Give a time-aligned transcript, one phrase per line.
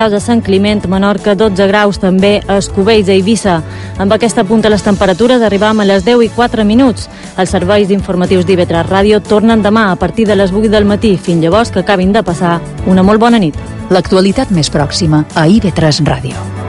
[0.00, 3.60] graus a Sant Climent, Menorca, 12 graus també a Escubells, a Eivissa.
[4.02, 7.06] Amb aquesta punta les temperatures arribam a les 10 i 4 minuts.
[7.38, 11.14] Els serveis informatius d'IV3 Ràdio tornen demà a partir de les 8 del matí.
[11.16, 12.58] Fins llavors que acabin de passar
[12.90, 13.54] una molt bona nit.
[13.94, 16.63] L'actualitat més pròxima a IB3 Ràdio.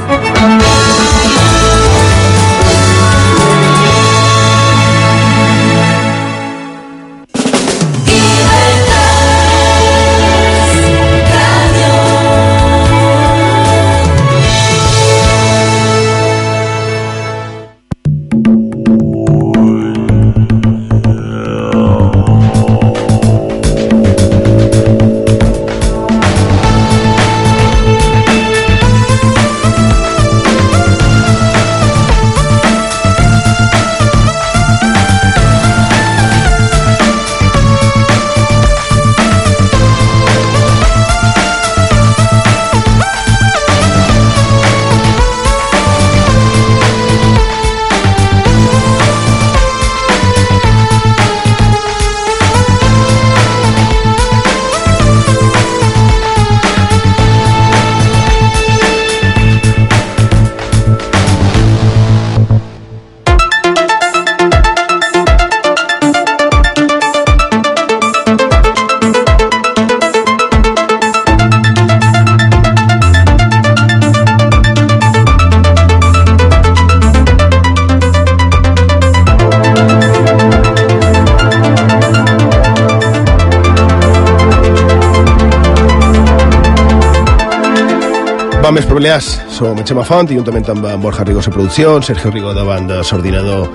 [88.66, 91.92] Bon més Balears, som en Xema Font i juntament amb en Borja Rigo a producció,
[92.00, 93.70] en Sergio Rigo davant de l'ordinador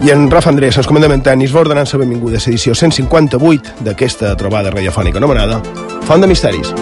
[0.00, 4.32] i en Rafa Andrés ens comandament tenis va ordenant la benvinguda a l'edició 158 d'aquesta
[4.40, 5.60] trobada radiofònica anomenada
[6.08, 6.72] Font de Misteris.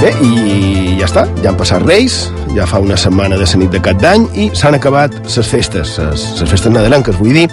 [0.00, 0.69] Bé, i
[1.00, 3.96] ja està, ja han passat Reis, ja fa una setmana de la nit de cap
[4.02, 7.46] d'any i s'han acabat les festes, les festes nadalenques, vull dir,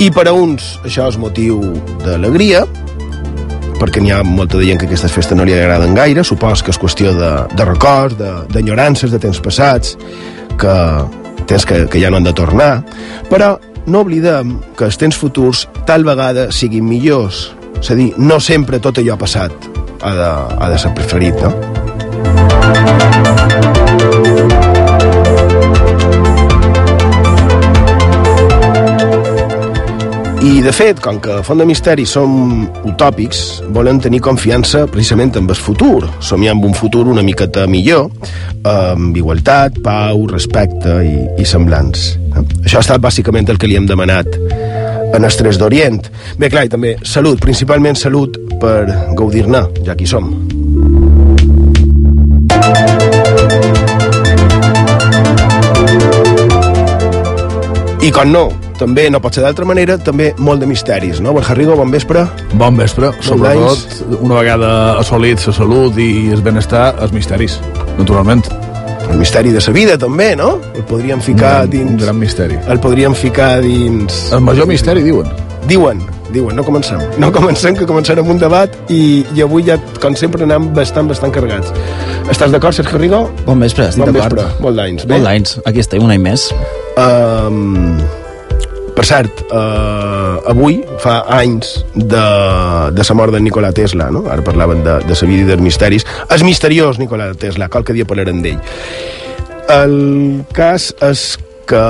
[0.00, 1.60] i per a uns això és motiu
[2.04, 2.64] d'alegria,
[3.78, 6.72] perquè n'hi ha molta de gent que aquestes festes no li agraden gaire, supos que
[6.72, 8.16] és qüestió de, de records,
[8.54, 9.96] d'enyorances, de, de temps passats,
[10.58, 10.76] que
[11.48, 12.72] temps que, que ja no han de tornar,
[13.28, 13.56] però
[13.88, 17.50] no oblidem que els temps futurs tal vegada siguin millors.
[17.78, 19.52] És a dir, no sempre tot allò passat
[20.02, 21.67] ha de, ha de ser preferit, no?
[30.48, 33.40] I, de fet, com que Font de Misteri som utòpics,
[33.74, 36.06] volen tenir confiança precisament en el futur.
[36.24, 38.08] Somiar amb un futur una miqueta millor,
[38.66, 42.14] amb igualtat, pau, respecte i, i semblants.
[42.64, 44.30] Això ha estat bàsicament el que li hem demanat
[45.18, 46.00] els Tres d'Orient.
[46.38, 48.86] Bé, clar, i també salut, principalment salut per
[49.18, 50.57] gaudir-ne, ja que hi som.
[57.98, 58.46] I com no,
[58.78, 61.34] també no pot ser d'altra manera, també molt de misteris, no?
[61.36, 62.22] Borja Rigo, bon vespre.
[62.54, 64.20] Bon vespre, sobretot d'anys.
[64.22, 64.70] una vegada
[65.00, 67.58] assolit la salut i el benestar, els misteris,
[67.98, 68.46] naturalment.
[69.08, 70.54] El misteri de sa vida, també, no?
[70.76, 71.90] El podríem ficar un, gran, dins...
[71.96, 72.58] un gran misteri.
[72.68, 74.28] El podríem ficar dins...
[74.36, 75.28] El major misteri, diuen.
[75.68, 76.00] Diuen,
[76.34, 77.00] diuen, no comencem.
[77.20, 81.34] No comencem, que començarem un debat i, i avui ja, com sempre, anem bastant, bastant
[81.34, 81.72] carregats.
[82.28, 83.24] Estàs d'acord, Sergio Rigo?
[83.46, 84.38] Bon vespre, estic Bon d'acord.
[84.38, 85.08] vespre, molt d'anys.
[85.08, 86.48] Molt d'anys, aquí estem, un any més.
[86.98, 87.98] Um,
[88.98, 92.24] per cert, uh, avui fa anys de,
[92.96, 94.24] de la mort de Nikola Tesla, no?
[94.26, 96.06] Ara parlaven de, de la vida i dels misteris.
[96.34, 98.58] És misteriós, Nikola Tesla, qualque dia parlarem d'ell.
[99.68, 99.94] El
[100.56, 101.36] cas és
[101.68, 101.82] que,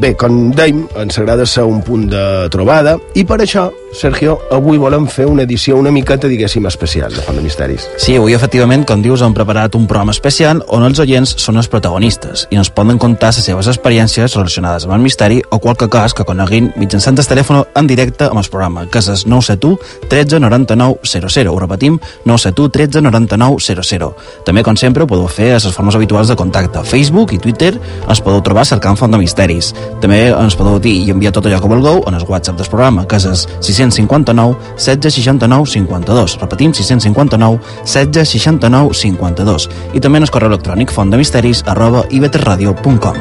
[0.00, 4.78] bé, com dèiem, ens agrada ser un punt de trobada i per això, Sergio, avui
[4.78, 7.88] volem fer una edició una miqueta, diguéssim, especial de Font de Misteris.
[7.98, 11.68] Sí, avui, efectivament, com dius, hem preparat un programa especial on els oients són els
[11.68, 16.14] protagonistes i ens poden contar les seves experiències relacionades amb el misteri o qualque cas
[16.14, 20.40] que coneguin mitjançant el telèfon en directe amb el programa, que és el 971 13
[20.40, 21.50] 99 00.
[21.50, 24.12] Ho repetim, 971 13 99 00.
[24.46, 26.84] També, com sempre, podeu fer les formes habituals de contacte.
[26.86, 29.72] Facebook i Twitter ens podeu trobar cercant Font de Misteris.
[30.02, 33.06] També ens podeu dir i enviar tot allò que vulgueu en el WhatsApp del programa,
[33.06, 36.38] que és el 659 16 69 52.
[36.40, 39.68] Repetim, 659 16 69 52.
[39.94, 43.16] I també en el correu electrònic fontdemisteris arroba iveterradio.com.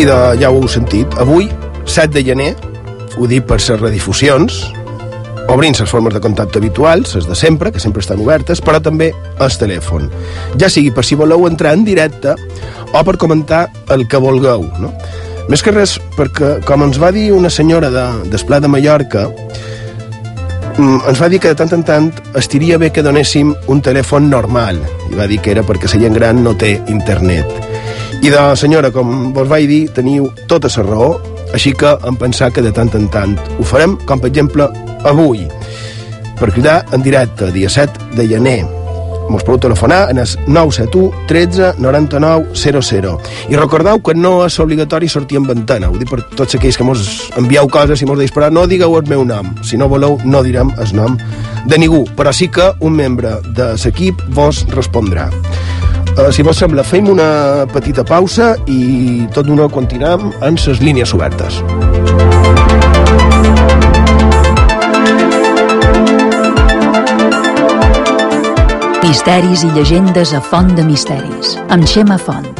[0.00, 1.50] I de, ja ho heu sentit, avui
[1.84, 2.52] 7 de gener,
[3.18, 4.60] ho dic per les redifusions,
[5.50, 9.10] obrint les formes de contacte habituals, les de sempre, que sempre estan obertes, però també
[9.12, 10.10] el telèfon.
[10.60, 12.36] Ja sigui per si voleu entrar en directe
[12.92, 14.92] o per comentar el que vulgueu, no?
[15.50, 19.24] Més que res, perquè, com ens va dir una senyora de, d'Esplà de Mallorca,
[20.76, 22.06] mm, ens va dir que de tant en tant
[22.38, 24.78] estiria bé que donéssim un telèfon normal.
[25.10, 27.50] I va dir que era perquè la gent gran no té internet.
[28.22, 31.10] I de senyora, com vos vaig dir, teniu tota la raó,
[31.54, 34.68] així que em pensar que de tant en tant ho farem, com per exemple
[35.08, 35.46] avui,
[36.40, 38.60] per cridar en directe, dia 7 de gener.
[39.30, 43.20] Mos podeu telefonar en el 971 13 99 00.
[43.48, 45.90] I recordeu que no és obligatori sortir en ventana.
[45.90, 47.04] Ho dic per tots aquells que mos
[47.38, 49.52] envieu coses i mos deis, però no digueu el meu nom.
[49.62, 51.18] Si no voleu, no direm el nom
[51.66, 52.02] de ningú.
[52.18, 55.30] Però sí que un membre de l'equip vos respondrà.
[56.18, 61.14] Uh, si vos sembla, fem una petita pausa i tot d'una continuem en les línies
[61.14, 61.60] obertes.
[69.10, 72.59] Misteris i llegendes a Font de Misteris, amb Xema Font.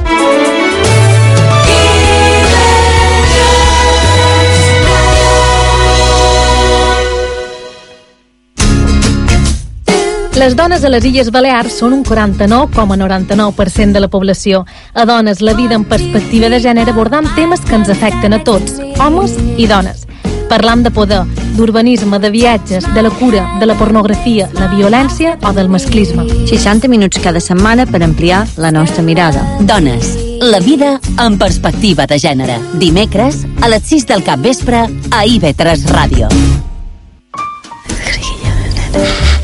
[10.40, 14.62] Les dones a les Illes Balears són un 49,99% de la població.
[14.94, 18.78] A dones, la vida en perspectiva de gènere abordant temes que ens afecten a tots,
[19.04, 20.06] homes i dones.
[20.48, 21.18] Parlam de poder,
[21.58, 26.24] d'urbanisme, de viatges, de la cura, de la pornografia, la violència o del masclisme.
[26.48, 29.44] 60 minuts cada setmana per ampliar la nostra mirada.
[29.60, 32.56] Dones, la vida en perspectiva de gènere.
[32.80, 36.32] Dimecres, a les 6 del cap vespre, a IB3 Ràdio.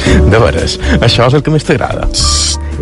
[0.33, 2.09] De veres, això és el que més t'agrada.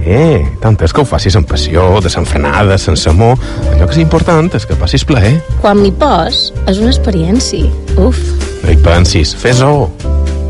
[0.05, 3.38] Eh, tant és que ho facis amb passió, desenfrenada, sense amor.
[3.73, 5.37] Allò que és important és que passis plaer.
[5.62, 7.71] Quan m'hi pos, és una experiència.
[8.00, 8.21] Uf.
[8.65, 9.88] No hi pensis, fes-ho.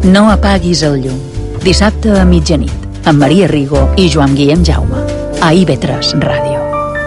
[0.05, 1.21] No apaguis el llum.
[1.65, 5.05] Dissabte a mitjanit, amb Maria Rigo i Joan Guillem Jaume.
[5.45, 6.61] A IB3 Ràdio.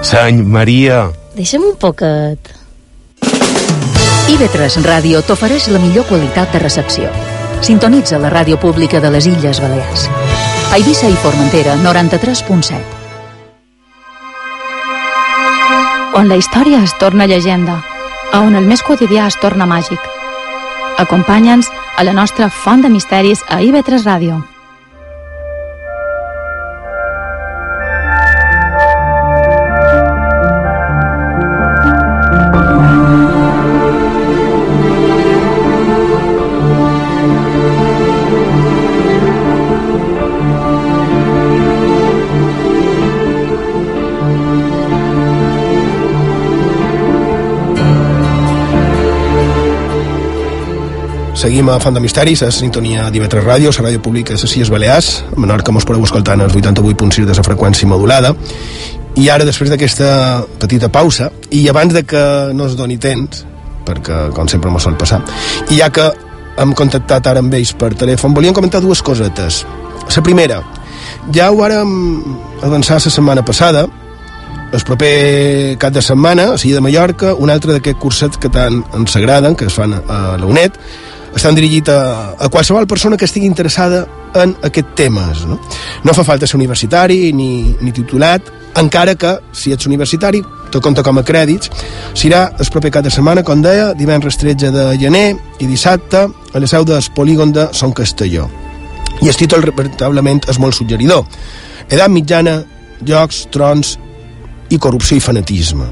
[0.05, 1.07] Seny Maria.
[1.37, 2.53] Deixa'm un poquet.
[4.27, 7.26] IB3 Ràdio t'ofereix la millor qualitat de recepció.
[7.61, 10.07] Sintonitza la ràdio pública de les Illes Balears.
[10.71, 12.77] A Eivissa i Formentera, 93.7.
[16.17, 17.81] On la història es torna llegenda,
[18.31, 19.99] a on el més quotidià es torna màgic.
[20.97, 24.41] Acompanya'ns a la nostra font de misteris a IB3 Ràdio.
[51.37, 54.71] Seguim a Font de Misteris, a sintonia d'IV3 Ràdio, la ràdio pública de les Illes
[54.73, 58.31] Balears, a Menorca mos podeu escoltar en els 88.6 de la freqüència modulada.
[59.21, 60.07] I ara, després d'aquesta
[60.57, 62.23] petita pausa, i abans de que
[62.57, 63.43] no es doni temps,
[63.85, 65.21] perquè com sempre mos sol passar,
[65.69, 66.07] i ja que
[66.57, 69.61] hem contactat ara amb ells per telèfon, volíem comentar dues cosetes.
[70.09, 70.63] La primera,
[71.29, 71.91] ja ho vàrem
[72.65, 73.85] avançar la setmana passada,
[74.73, 78.81] el proper cap de setmana, a Silla de Mallorca, un altre d'aquests cursets que tant
[78.97, 80.81] ens agraden, que es fan a la UNED,
[81.37, 84.05] estan dirigits a, a qualsevol persona que estigui interessada
[84.37, 85.45] en aquests temes.
[85.47, 85.59] No,
[86.03, 91.03] no fa falta ser universitari ni, ni titulat, encara que, si ets universitari, te compta
[91.05, 91.71] com a crèdits,
[92.17, 95.27] serà el proper cap de setmana, com deia, divendres 13 de gener
[95.59, 98.47] i dissabte a la seu del polígon de Son Castelló.
[99.21, 101.25] I el títol, veritablement, és molt suggeridor.
[101.89, 102.59] Edat mitjana,
[103.07, 103.95] jocs, trons
[104.69, 105.87] i corrupció i fanatisme.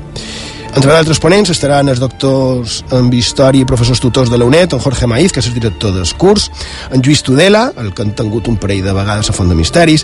[0.76, 4.82] Entre d'altres ponents estaran els doctors en història i professors tutors de la UNED, en
[4.84, 6.50] Jorge Maiz, que és el director del curs,
[6.92, 10.04] en Lluís Tudela, el que han tingut un parell de vegades a Font de Misteris,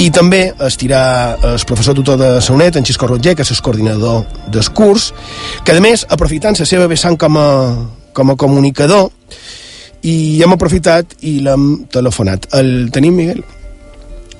[0.00, 1.02] i també estirà
[1.36, 5.10] el professor tutor de la UNED, en Xisco Roger, que és el coordinador del curs,
[5.68, 7.50] que a més, aprofitant la seva vessant com a,
[8.16, 9.12] com a comunicador,
[10.00, 12.48] i hem aprofitat i l'hem telefonat.
[12.56, 13.44] El tenim, Miguel?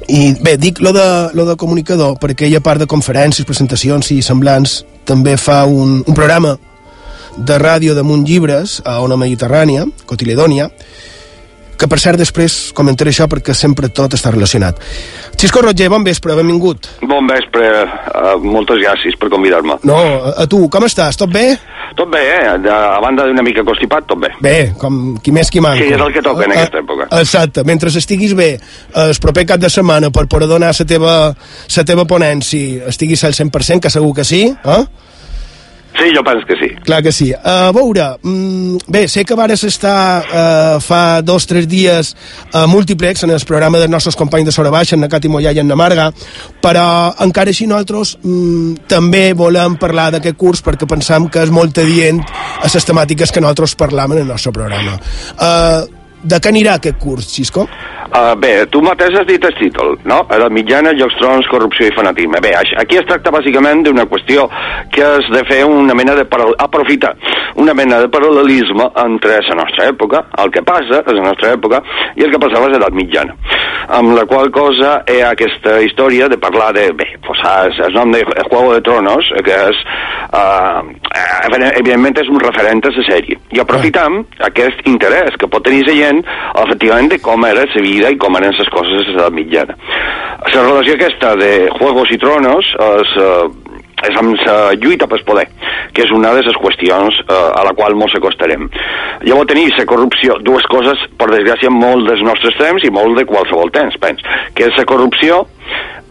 [0.08, 1.06] I bé, dic lo de,
[1.36, 6.00] lo de comunicador perquè ella, a part de conferències, presentacions i semblants, també fa un,
[6.02, 6.56] un programa
[7.36, 10.70] de ràdio damunt llibres a Ona Mediterrània, Cotiledònia,
[11.78, 14.80] que per cert després comentaré això perquè sempre tot està relacionat.
[15.36, 16.88] Xisco Roger, bon vespre, benvingut.
[17.04, 19.78] Bon vespre, uh, moltes gràcies per convidar-me.
[19.88, 19.98] No,
[20.32, 21.18] a, tu, com estàs?
[21.20, 21.46] Tot bé?
[21.96, 22.56] Tot bé, eh?
[22.60, 24.32] De, a banda d'una mica constipat, tot bé.
[24.44, 25.80] Bé, com qui més qui manco.
[25.84, 27.08] Sí, és el que toca en a, aquesta època.
[27.20, 28.50] Exacte, mentre estiguis bé
[29.02, 33.36] el proper cap de setmana per poder donar la teva, la teva ponència, estiguis al
[33.36, 34.84] 100%, que segur que sí, eh?
[35.96, 36.74] Sí, jo penso que sí.
[36.84, 37.32] Clar que sí.
[37.32, 42.14] A veure, mm, bé, sé que vares estar uh, fa dos o tres dies
[42.52, 45.54] a Multiplex, en el programa dels nostres companys de Sora Baixa, en Nacat i Mollà
[45.56, 46.10] i en Namarga,
[46.60, 51.78] però encara així nosaltres mm, també volem parlar d'aquest curs perquè pensam que és molt
[51.78, 52.20] adient
[52.60, 54.98] a les temàtiques que nosaltres parlam en el nostre programa.
[55.40, 57.66] Uh, de què anirà aquest curs, Xisco?
[58.06, 60.20] Uh, bé, tu mateix has dit el títol, no?
[60.32, 62.40] Edat mitjana, llocs trons, corrupció i fanatisme.
[62.42, 64.46] Bé, aquí es tracta bàsicament d'una qüestió
[64.94, 66.24] que és de fer una mena de...
[66.30, 66.54] Paral...
[66.62, 67.14] aprofitar
[67.56, 71.82] una mena de paral·lelisme entre la nostra època, el que passa a la nostra època,
[72.16, 73.36] i el que passava a l'edat mitjana.
[73.96, 76.88] Amb la qual cosa ha aquesta història de parlar de...
[76.96, 77.42] Bé, pues,
[77.86, 79.82] el nom de Juego de Tronos, que és...
[80.36, 80.82] Uh,
[81.46, 83.38] evidentment és un referent a la sèrie.
[83.54, 88.12] I aprofitam aquest interès que pot tenir la gent, efectivament, de com era la vida
[88.12, 89.76] i com eren les coses a l'edat mitjana.
[90.46, 93.48] La relació aquesta de Juegos i Tronos és, uh,
[94.06, 95.46] és amb la lluita pel poder,
[95.92, 98.68] que és una de les qüestions uh, a la qual molt s'acostarem.
[99.24, 103.26] Llavors tenir la corrupció, dues coses, per desgràcia, molt dels nostres temps i molt de
[103.28, 104.22] qualsevol temps, pens,
[104.54, 105.44] que és la corrupció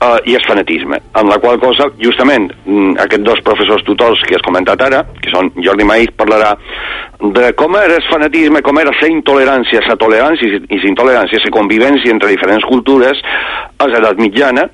[0.01, 4.35] uh, i el fanatisme, amb la qual cosa, justament, mm, aquests dos professors tutors que
[4.37, 6.55] has comentat ara, que són Jordi Maïs, parlarà
[7.21, 11.53] de com era el fanatisme, com era la intolerància, la tolerància i la intolerància, la
[11.53, 13.21] convivència entre diferents cultures
[13.79, 14.65] a l'edat mitjana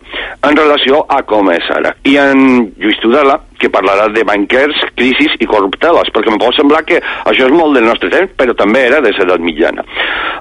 [0.48, 1.94] en relació a com és ara.
[2.06, 6.82] I en Lluís Tudela, que parlarà de banquers, crisis i corrupteles, perquè em pot semblar
[6.88, 6.98] que
[7.30, 9.86] això és molt del nostre temps, però també era de l'edat mitjana.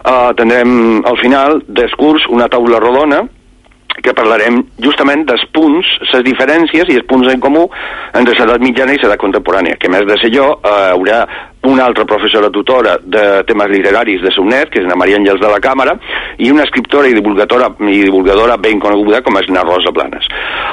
[0.01, 3.21] Uh, tindrem al final del curs una taula rodona
[4.05, 7.67] que parlarem justament dels punts, les diferències i els punts en comú
[8.17, 11.25] entre l'edat mitjana i l'edat contemporània, que més de ser jo eh, haurà
[11.63, 15.51] una altra professora tutora de temes literaris de SUNET, que és la Maria Àngels de
[15.51, 15.97] la Càmera,
[16.41, 20.29] i una escriptora i divulgadora, i divulgadora ben coneguda com és na Rosa Planes.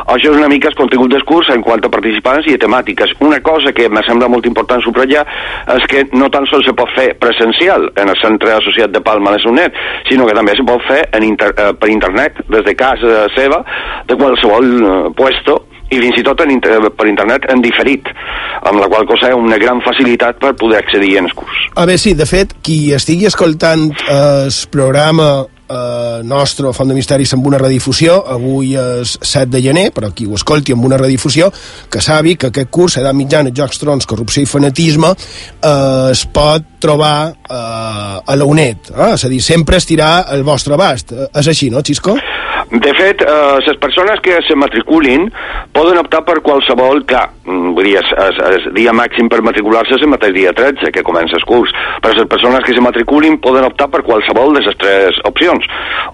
[0.07, 3.17] Això és una mica el contingut del curs en quant a participants i a temàtiques.
[3.19, 5.25] Una cosa que me sembla molt important subratllar
[5.75, 9.35] és que no tan sols se pot fer presencial en el centre associat de Palma
[9.35, 9.75] de SUNET,
[10.07, 13.63] sinó que també se pot fer en inter, eh, per internet, des de casa seva,
[14.07, 18.09] de qualsevol eh, puesto, i fins i tot en inter per internet en diferit,
[18.67, 21.67] amb la qual cosa ha una gran facilitat per poder accedir en el curs.
[21.75, 25.29] A veure, sí, de fet, qui estigui escoltant el programa
[25.69, 30.27] eh, nostre, Font de Misteris, amb una redifusió, avui és 7 de gener, però qui
[30.27, 31.49] ho escolti amb una redifusió,
[31.91, 36.75] que sabi que aquest curs, edat mitjana, jocs trons, corrupció i fanatisme, eh, es pot
[36.83, 39.13] trobar eh, a la UNED, eh?
[39.13, 41.13] és a dir, sempre estirà el vostre abast.
[41.13, 42.17] Eh, és així, no, Xisco?
[42.69, 45.29] De fet, eh, les persones que se matriculin
[45.71, 50.11] poden optar per qualsevol, clar, mm, vull dir, el dia màxim per matricular-se és el
[50.11, 51.71] mateix dia 13, que comença el curs,
[52.01, 55.63] però les persones que se matriculin poden optar per qualsevol de les tres opcions,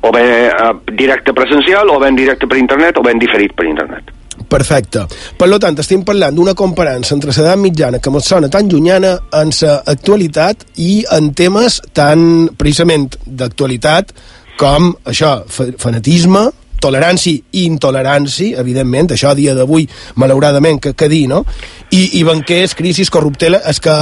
[0.02, 4.14] o bé eh, directe presencial, o bé directe per internet, o bé diferit per internet.
[4.48, 5.08] Perfecte.
[5.38, 9.50] Per tant, estem parlant d'una comparança entre l'edat mitjana que ens sona tan llunyana en
[9.50, 14.14] l'actualitat i en temes tan, precisament, d'actualitat
[14.60, 16.48] com això, fanatisme,
[16.84, 19.88] tolerància i intolerància, evidentment, això a dia d'avui,
[20.20, 21.44] malauradament, que, que dir, no?
[21.92, 23.96] I, i banquers, crisis, corruptela, és que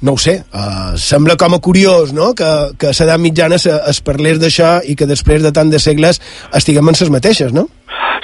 [0.00, 2.48] no ho sé, uh, sembla com a curiós, no?, que,
[2.80, 6.22] que a l'edat mitjana es, es parlés d'això i que després de tant de segles
[6.56, 7.66] estiguem en les mateixes, no?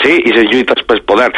[0.03, 1.31] Sí, i les lluites pel poder.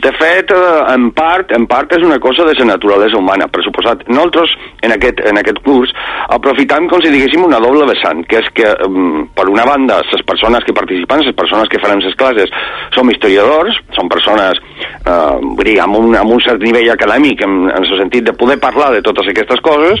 [0.00, 3.62] De fet, eh, en part, en part és una cosa de la naturalesa humana, per
[3.64, 4.06] suposat.
[4.08, 5.92] Nosaltres, en aquest, en aquest curs,
[6.28, 10.22] aprofitam, com si diguéssim, una doble vessant, que és que, um, per una banda, les
[10.24, 12.50] persones que participen, les persones que faran les classes,
[12.94, 14.58] som historiadors, són persones,
[15.04, 18.58] eh, dir, amb un, amb un cert nivell acadèmic, en, en el sentit de poder
[18.58, 20.00] parlar de totes aquestes coses,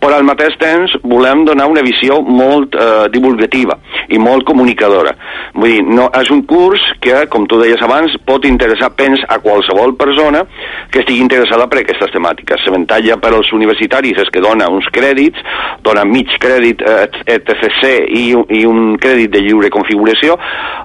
[0.00, 5.16] però al mateix temps volem donar una visió molt eh, divulgativa i molt comunicadora.
[5.56, 9.38] Vull dir, no, és un curs que, com tu deies abans, pot interessar, pens, a
[9.42, 10.44] qualsevol persona
[10.92, 12.62] que estigui interessada per aquestes temàtiques.
[12.66, 15.42] L'avantatge per als universitaris és que dona uns crèdits,
[15.86, 17.06] dona mig crèdit eh,
[17.36, 18.24] ETCC i,
[18.60, 20.38] i un crèdit de lliure configuració.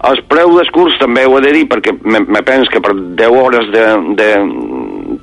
[0.09, 2.95] El preu del curs també ho he de dir perquè me, me penso que per
[2.95, 3.87] 10 hores de,
[4.19, 4.29] de,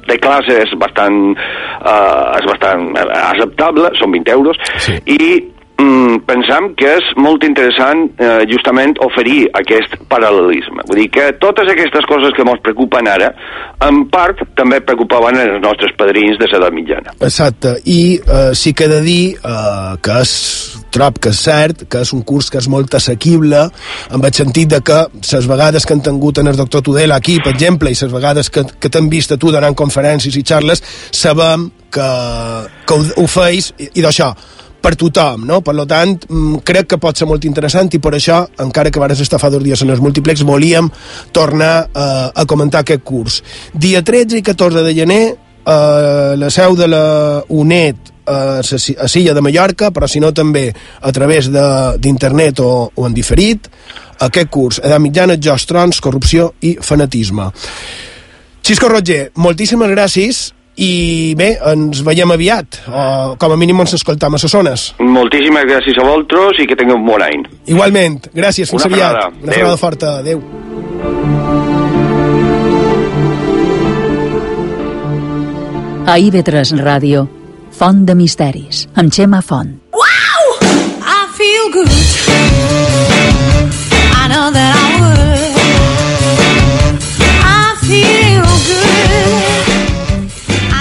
[0.09, 4.99] de classe és bastant, uh, és bastant acceptable, són 20 euros, sí.
[5.19, 10.85] i mm, pensam que és molt interessant eh, justament oferir aquest paral·lelisme.
[10.89, 13.31] Vull dir que totes aquestes coses que ens preocupen ara,
[13.87, 17.15] en part també preocupaven els nostres padrins de l'edat mitjana.
[17.21, 20.35] Exacte, i eh, sí que he de dir eh, que és
[20.95, 23.65] trob que és cert, que és un curs que és molt assequible,
[24.11, 27.39] en el sentit de que les vegades que han tingut en el doctor Tudela aquí,
[27.45, 30.83] per exemple, i les vegades que, que t'han vist a tu donant conferències i xarles,
[31.13, 32.09] sabem que,
[32.89, 34.33] que ho, ho feis, i, i d'això,
[34.81, 35.61] per tothom, no?
[35.65, 39.21] Per tant, mm, crec que pot ser molt interessant i per això, encara que vares
[39.21, 40.91] estar fa dos dies en els múltiplex, volíem
[41.33, 43.43] tornar eh, a comentar aquest curs.
[43.75, 45.23] Dia 13 i 14 de gener
[45.69, 50.73] a la seu de la UNED a, a Silla de Mallorca, però si no també
[51.01, 53.69] a través d'internet o, o en diferit,
[54.25, 57.51] aquest curs, edat mitjana, jocs trons, corrupció i fanatisme.
[58.63, 60.41] Xisco Roger, moltíssimes gràcies
[60.79, 62.81] i bé, ens veiem aviat.
[62.87, 67.01] O com a mínim ens escoltam a Sossones Moltíssimes gràcies a vosaltres i que tingueu
[67.01, 67.43] un bon any.
[67.67, 69.41] Igualment, gràcies, fins Una aviat.
[69.43, 70.43] Una frenada forta, adeu
[76.09, 77.27] A IB3 Ràdio,
[77.79, 79.75] Font de Misteris, amb Xema Font.
[79.93, 81.91] I feel good.
[84.23, 85.48] I know that I would.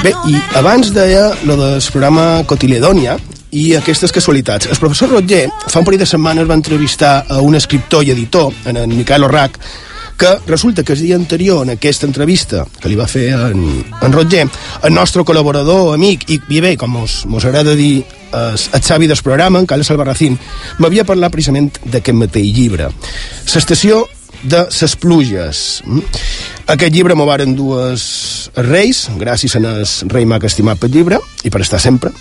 [0.03, 3.17] Bé, i abans deia lo del programa Cotiledònia
[3.57, 4.67] i aquestes casualitats.
[4.69, 8.53] El professor Roger fa un parell de setmanes va entrevistar a un escriptor i editor,
[8.65, 9.57] en, en Miquel Orrac,
[10.17, 13.63] que resulta que el dia anterior en aquesta entrevista que li va fer en,
[14.01, 14.47] en Roger,
[14.83, 18.01] el nostre col·laborador, amic, i, bé, com mos, mos agrada dir
[18.33, 20.37] el, el savi del programa, en Carles Albarracín,
[20.81, 22.89] m'havia parlat precisament d'aquest mateix llibre.
[23.53, 24.03] L'estació
[24.43, 25.81] de ses pluges.
[25.85, 26.03] Mm?
[26.73, 31.49] Aquest llibre m'ho varen dues reis, gràcies a el rei m'ha estimat pel llibre, i
[31.49, 32.11] per estar sempre.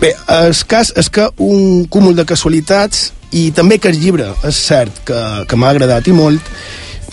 [0.00, 4.56] Bé, el cas és que un cúmul de casualitats i també que el llibre és
[4.56, 6.42] cert que, que m'ha agradat i molt,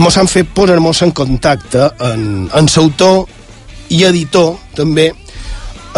[0.01, 3.27] mos han fet posar-nos en contacte en, en l'autor
[3.91, 5.11] i editor també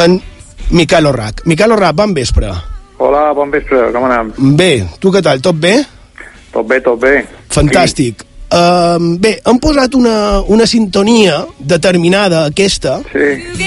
[0.02, 0.20] en
[0.74, 1.44] Miquel Orrac.
[1.46, 2.50] Miquel Orrac, bon vespre.
[2.98, 4.34] Hola, bon vespre, com anem?
[4.58, 5.78] Bé, tu què tal, tot bé?
[6.54, 7.18] Tot bé, tot bé.
[7.54, 8.24] Fantàstic.
[8.54, 13.00] Uh, bé, hem posat una, una sintonia determinada, aquesta.
[13.10, 13.64] Sí.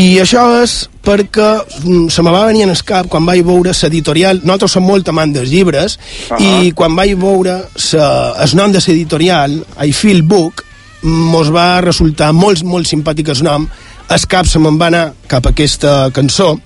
[0.00, 1.48] I això és perquè
[1.82, 5.08] mm, se me va venir en el cap quan vaig veure l'editorial, nosaltres som molt
[5.10, 5.98] amants dels llibres,
[6.30, 6.40] uh -huh.
[6.40, 10.64] i quan vaig veure sa, el nom de l'editorial, I Feel Book,
[11.02, 13.68] mos va resultar molt, molt simpàtic el nom,
[14.10, 16.56] el cap se me'n va anar cap a aquesta cançó,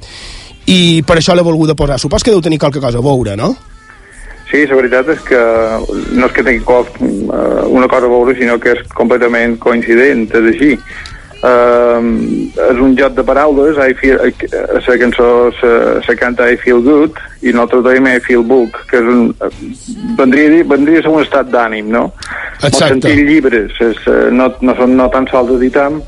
[0.67, 1.99] i per això l'he volgut posar.
[2.01, 3.55] Supos que deu tenir qualque cosa a veure, no?
[4.51, 5.41] Sí, la veritat és que
[6.15, 10.29] no és que tingui qual, uh, una cosa a veure, sinó que és completament coincident,
[10.31, 10.79] és així.
[11.45, 12.01] Uh,
[12.71, 15.27] és un joc de paraules, I feel, uh, la cançó
[15.59, 15.73] se,
[16.07, 19.35] se canta I Feel Good, i nosaltres dèiem I Feel Book, que és un,
[20.17, 22.07] vendria, dir- vendria a ser un estat d'ànim, no?
[22.63, 22.95] Exacte.
[22.95, 24.01] Sentir llibres, és,
[24.33, 26.01] no, no, no tan sols editam,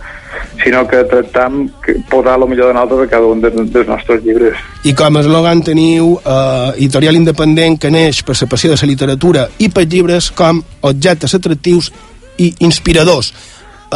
[0.62, 1.68] sinó que tractam
[2.11, 4.55] posar el millor de nosaltres a cada un dels, dels nostres llibres.
[4.85, 8.88] I com a eslògan teniu eh, editorial independent que neix per la passió de la
[8.90, 11.92] literatura i per llibres com objectes atractius
[12.38, 13.33] i inspiradors.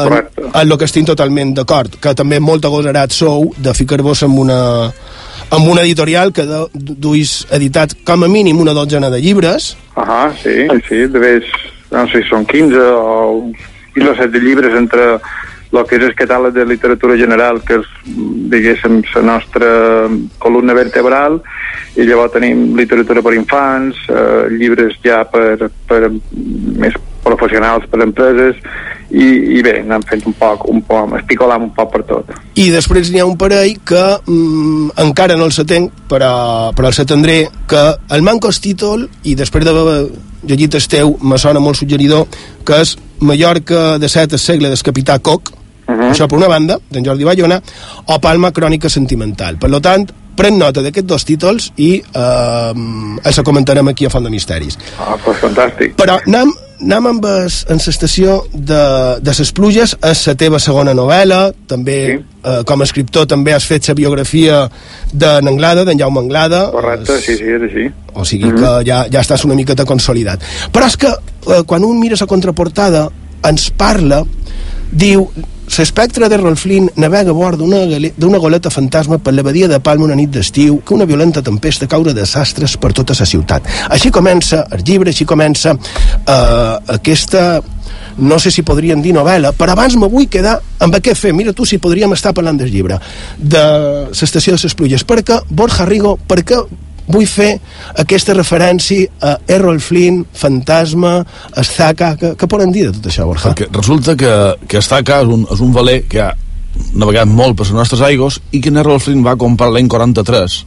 [0.00, 4.37] En, en el que estic totalment d'acord, que també molt agosarat sou de ficar-vos en
[4.38, 4.87] una,
[5.50, 9.72] amb una editorial que du- duis editat com a mínim una dotzena de llibres.
[9.98, 11.50] Ahà, sí, sí, de vegades,
[11.90, 13.50] no sé si són 15 o
[13.96, 15.18] 15 o 7 llibres entre
[15.72, 17.90] el que és el catàleg de literatura general, que és,
[18.50, 19.68] diguéssim, la nostra
[20.42, 21.40] columna vertebral,
[21.98, 28.59] i llavors tenim literatura per infants, eh, llibres ja per, per més professionals, per empreses,
[29.11, 29.26] i,
[29.59, 32.33] i bé, anem fent un poc, un poc, espicolam un poc per tot.
[32.62, 36.33] I després n'hi ha un parell que mm, encara no els atenc, però,
[36.76, 40.00] però els atendré, que el manco el títol, i després d'haver
[40.46, 42.26] llegit el teu, me sona molt suggeridor,
[42.66, 45.52] que és Mallorca de set segle del capità Coc,
[45.90, 46.11] uh -huh.
[46.11, 47.61] això per una banda, d'en Jordi Bayona,
[48.07, 49.57] o Palma Crònica Sentimental.
[49.57, 50.07] Per tant,
[50.40, 54.79] pren nota d'aquests dos títols i eh, els comentarem aquí a Font de Misteris.
[54.98, 55.96] Ah, pues fantàstic.
[56.00, 58.81] Però anem, anem amb es, en l'estació de,
[59.20, 62.18] de les pluges, és la teva segona novel·la, també sí.
[62.44, 64.62] eh, com a escriptor també has fet la biografia
[65.12, 66.66] d'en Anglada, d'en Jaume Anglada.
[66.72, 67.88] Correcte, sí, sí, és així.
[68.14, 68.61] O sigui mm -hmm.
[68.61, 70.40] que ja, ja estàs una miqueta consolidat.
[70.72, 73.09] Però és que eh, quan un mira la contraportada
[73.44, 74.24] ens parla,
[74.90, 75.31] diu
[75.78, 80.09] l'espectre de Rolf Flynn navega a bord d'una goleta fantasma per la badia de Palma
[80.09, 83.68] una nit d'estiu que una violenta tempesta caure desastres per tota la ciutat.
[83.88, 87.62] Així comença el llibre, així comença eh, aquesta
[88.20, 91.35] no sé si podríem dir novel·la, però abans me vull quedar amb aquest fet.
[91.35, 92.98] Mira tu si podríem estar parlant del llibre,
[93.38, 93.64] de
[94.11, 95.06] l'estació de les pluges.
[95.06, 96.59] Perquè, Borja Rigo, perquè
[97.12, 97.51] vull fer
[98.01, 101.18] aquesta referència a Errol Flynn, Fantasma,
[101.61, 102.14] Estaca...
[102.20, 103.53] Què, què poden dir de tot això, Borja?
[103.53, 104.35] Perquè resulta que,
[104.70, 106.33] que Estaca és un, és un valer que ha
[106.94, 110.61] navegat molt per les nostres aigües i que en Errol Flynn va comprar l'any 43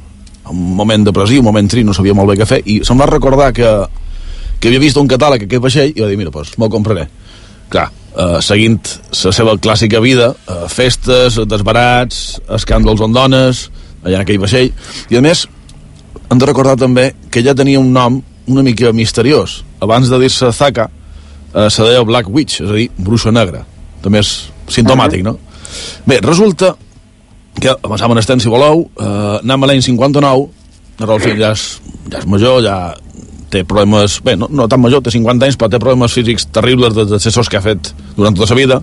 [0.52, 3.08] un moment depressiu, un moment tri, no sabia molt bé què fer i se'm va
[3.10, 3.70] recordar que,
[4.60, 7.08] que havia vist un catàleg aquest vaixell i va dir, mira, doncs me'l compraré.
[7.72, 8.80] Clar, eh, seguint
[9.24, 13.68] la seva clàssica vida eh, festes, desbarats escàndols amb dones
[14.04, 14.72] allà en aquell vaixell.
[15.10, 15.46] I a més
[16.34, 20.50] hem de recordar també que ja tenia un nom una mica misteriós abans de dir-se
[20.52, 20.90] Zaka,
[21.54, 23.64] eh, se deia Black Witch, és a dir, bruixa negra.
[24.02, 24.32] També és
[24.72, 25.38] simptomàtic, no?
[26.08, 26.74] Bé, resulta
[27.60, 30.50] que, avançàvem en estem, si voleu, eh, anem a l'any 59,
[31.00, 31.66] en Rolf ja és,
[32.10, 32.78] ja és major, ja
[33.50, 34.20] té problemes...
[34.24, 37.50] Bé, no, no tan major, té 50 anys, però té problemes físics terribles de decessos
[37.50, 38.82] que ha fet durant tota la vida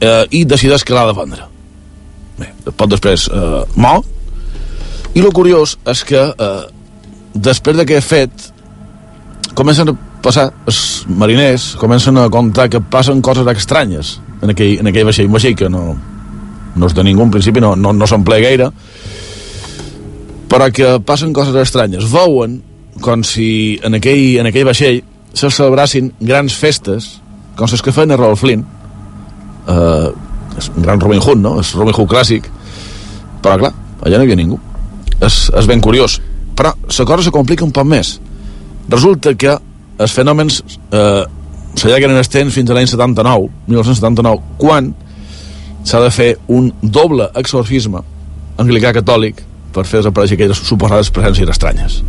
[0.00, 1.48] eh, i decideix que l'ha de vendre.
[2.38, 4.04] Bé, poc després eh, mor
[5.18, 6.60] i el curiós és que eh,
[7.34, 8.30] després de que he fet
[9.58, 14.90] comencen a passar els mariners comencen a contar que passen coses estranyes en aquell, en
[14.90, 15.82] aquell vaixell, un vaixell que no,
[16.78, 18.70] no és de ningú, en principi no, no, no s'emplea gaire
[20.48, 22.06] però que passen coses estranyes.
[22.08, 22.54] Veuen
[23.04, 25.02] com si en aquell, en aquell vaixell
[25.36, 27.18] se celebrassin grans festes
[27.58, 28.62] com les que feien a Rolf Flynn
[29.68, 30.08] eh,
[30.56, 31.58] és un gran Robin Hood, no?
[31.60, 32.48] És Robin Hood clàssic.
[33.42, 34.62] Però clar, allà no hi havia ningú
[35.20, 36.18] és, és ben curiós.
[36.58, 38.16] Però la cosa se complica un poc més.
[38.88, 39.56] Resulta que
[39.98, 41.24] els fenòmens eh,
[41.74, 44.92] s'allarguen en el temps fins a l'any 79 1979, quan
[45.84, 48.02] s'ha de fer un doble exorcisme
[48.58, 49.42] anglicà catòlic
[49.74, 52.00] per fer desaparèixer aquelles suposades presències estranyes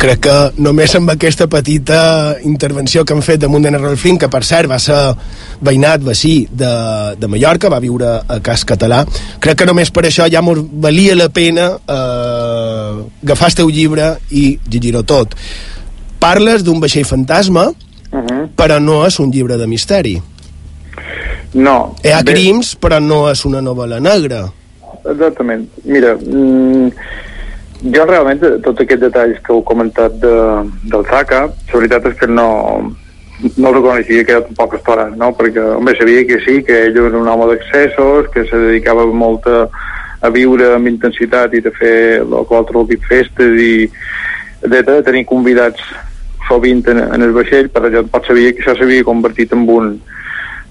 [0.00, 4.42] crec que només amb aquesta petita intervenció que han fet damunt d'en Rolfín, que per
[4.44, 4.98] cert va ser
[5.64, 6.72] veïnat vecí de,
[7.20, 9.04] de Mallorca, va viure a Cas Català,
[9.40, 14.14] crec que només per això ja mos valia la pena eh, agafar el teu llibre
[14.30, 15.34] i llegir-ho tot.
[16.20, 17.70] Parles d'un vaixell fantasma,
[18.14, 18.48] Uh -huh.
[18.54, 20.22] però no és un llibre de misteri.
[21.54, 21.94] No.
[22.04, 24.52] Hi ha crims, però no és una novel·la negra.
[25.04, 25.68] Exactament.
[25.84, 26.90] Mira, mm,
[27.82, 30.34] jo realment, tots aquests detalls que heu comentat de,
[30.92, 32.46] del Zaka, la veritat és que no,
[33.56, 35.32] no el reconeixia que era tampoc estona, no?
[35.36, 39.48] Perquè, home, sabia que sí, que ell era un home d'accessos, que se dedicava molt
[39.50, 39.66] a,
[40.24, 43.74] a viure amb intensitat i de fer el qualsevol tipus de festes i
[44.64, 45.82] de, de tenir convidats
[46.48, 49.94] sovint en, en el vaixell, però jo tampoc sabia que això s'havia convertit en un...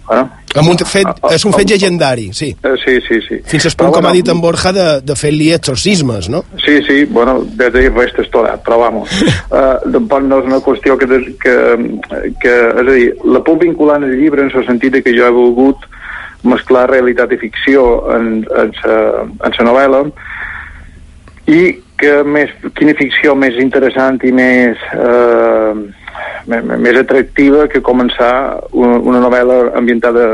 [0.08, 2.52] Bueno, Amb un fet, és un fet llegendari, sí.
[2.62, 3.40] eh, sí, sí, sí.
[3.50, 6.44] Fins al punt, com ha dit en Borja, de, de fer-li exorcismes, no?
[6.62, 9.10] Sí, sí, bueno, de dir res estorat, però vamos.
[9.50, 11.08] Uh, tampoc no és una qüestió que,
[11.42, 11.56] que,
[12.44, 12.54] que...
[12.54, 15.26] És a dir, la puc vincular en el llibre en el sentit de que jo
[15.26, 15.88] he volgut
[16.44, 20.04] mesclar realitat i ficció en, en, sa, en sa novel·la
[21.48, 21.62] i
[22.00, 26.03] que més, quina ficció més interessant i més, eh, més,
[26.48, 30.26] més atractiva que començar una, una novel·la ambientada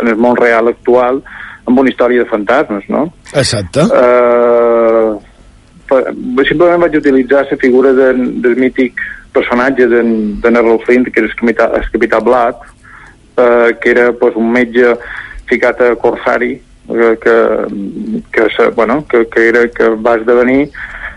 [0.00, 1.22] en el món real actual
[1.66, 3.06] amb una història de fantasmes, no?
[3.34, 3.86] Exacte.
[3.90, 5.16] Uh,
[6.46, 8.12] simplement vaig utilitzar la figura de,
[8.44, 9.00] del mític
[9.34, 10.10] personatge d'en
[10.40, 12.62] de Errol Flint, que era el capità, el capità Black,
[13.36, 14.94] uh, que era pues, un metge
[15.50, 16.54] ficat a Corsari,
[16.88, 17.34] eh, que,
[18.32, 20.70] que, se, bueno, que, que, era, que va esdevenir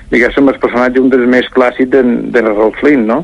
[0.09, 3.23] diguéssim, el personatge un dels més clàssics d'en de Errol Flint, no?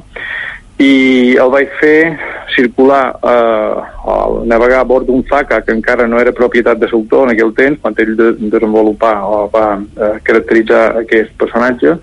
[0.81, 2.17] I el vaig fer
[2.55, 7.25] circular eh, o navegar a bord d'un Zaka que encara no era propietat de l'autor
[7.25, 11.95] en aquell temps quan ell de, desenvolupar o va eh, caracteritzar aquest personatge.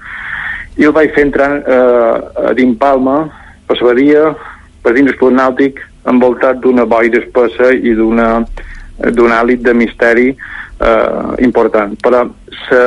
[0.80, 3.26] I el vaig fer entrant eh, a dins Palma
[3.68, 4.24] per la badia
[4.82, 8.44] per dins el port nàutic envoltat d'una boira espessa i d'una
[9.02, 11.92] d'un àlit de misteri eh, important.
[12.00, 12.24] Però
[12.68, 12.82] sa,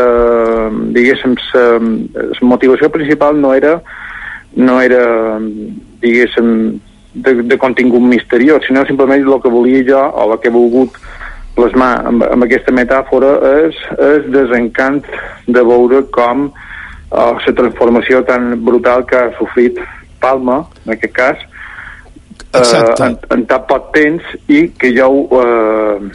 [0.96, 1.70] diguéssim la
[2.42, 3.78] motivació principal no era
[4.56, 5.40] no era,
[6.02, 6.80] diguéssim,
[7.16, 11.00] de, de contingut misteriós, sinó simplement el que volia jo, o el que he volgut
[11.56, 13.32] plasmar amb, amb aquesta metàfora
[13.64, 15.02] és el desencant
[15.48, 16.50] de veure com
[17.16, 19.80] la uh, transformació tan brutal que ha sofrit
[20.20, 21.44] Palma, en aquest cas,
[22.52, 23.04] Exacte.
[23.06, 26.10] en, en tan poc temps i que jo eh,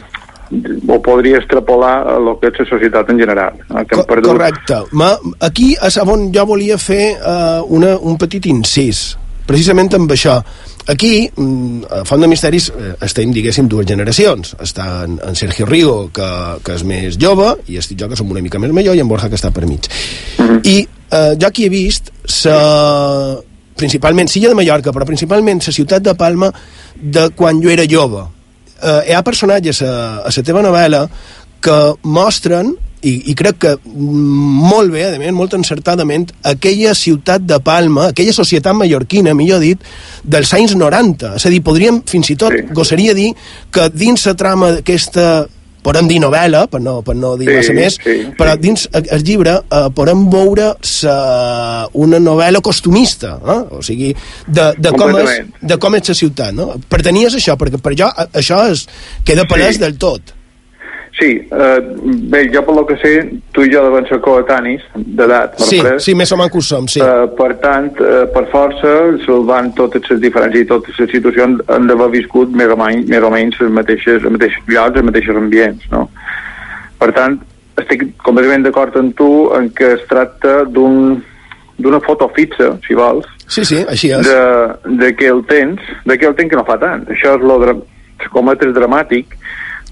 [0.51, 3.55] ho podria extrapolar a lo que és la societat en general.
[3.71, 4.83] eh, Que Co perdut correcte.
[4.93, 10.41] Ma, aquí és on jo volia fer uh, una, un petit incís, precisament amb això.
[10.91, 14.57] Aquí, mm, a Font de Misteris, eh, estem, diguéssim, dues generacions.
[14.59, 16.31] Està en, en Sergio Rigo, que,
[16.65, 19.09] que és més jove, i estic jo, que som una mica més major, i en
[19.09, 19.87] Borja, que està per mig.
[20.65, 22.57] I eh, jo aquí he vist sa,
[23.77, 26.51] principalment, Silla de Mallorca, però principalment la ciutat de Palma
[26.97, 28.25] de quan jo era jove.
[28.81, 31.05] Eh, hi ha personatges a, a la teva novel·la
[31.61, 37.57] que mostren i, i crec que molt bé, a més, molt encertadament, aquella ciutat de
[37.65, 39.81] Palma, aquella societat mallorquina, millor dit,
[40.25, 41.35] dels anys 90.
[41.41, 42.67] És a dir, podríem, fins i tot, sí.
[42.77, 43.31] gossaria dir
[43.73, 45.31] que dins la trama d'aquesta
[45.85, 49.09] podem dir novel·la, per no, per no dir Sí, massa més, sí, però dins el,
[49.27, 51.15] llibre eh, podem veure sa,
[51.93, 53.61] una novel·la costumista, eh?
[53.79, 54.13] o sigui,
[54.47, 56.75] de, de, com és, de com és la ciutat, no?
[56.93, 58.87] Pertenies a això, perquè per jo això és,
[59.25, 59.85] queda palès Sí.
[59.85, 60.35] del tot.
[61.19, 61.81] Sí, eh,
[62.31, 63.13] bé, jo per lo que sé,
[63.53, 66.05] tu i jo devem ser coetanis d'edat, Sí, Marfrés.
[66.05, 67.01] sí, més o ho som, sí.
[67.03, 68.93] Eh, per tant, eh, per força,
[69.27, 73.23] salvant totes les diferències i totes les situacions, han d'haver viscut més o menys, més
[73.23, 76.09] o menys els mateixos, els mateixos llocs, els mateixos ambients, no?
[77.01, 77.41] Per tant,
[77.81, 81.23] estic completament d'acord amb tu en que es tracta d'un
[81.81, 84.27] d'una foto fixa, si vols, Sí, sí, així és.
[84.27, 87.07] de, de que el tens, de que el temps que no fa tant.
[87.09, 87.57] Això és lo
[88.31, 89.33] com és dramàtic,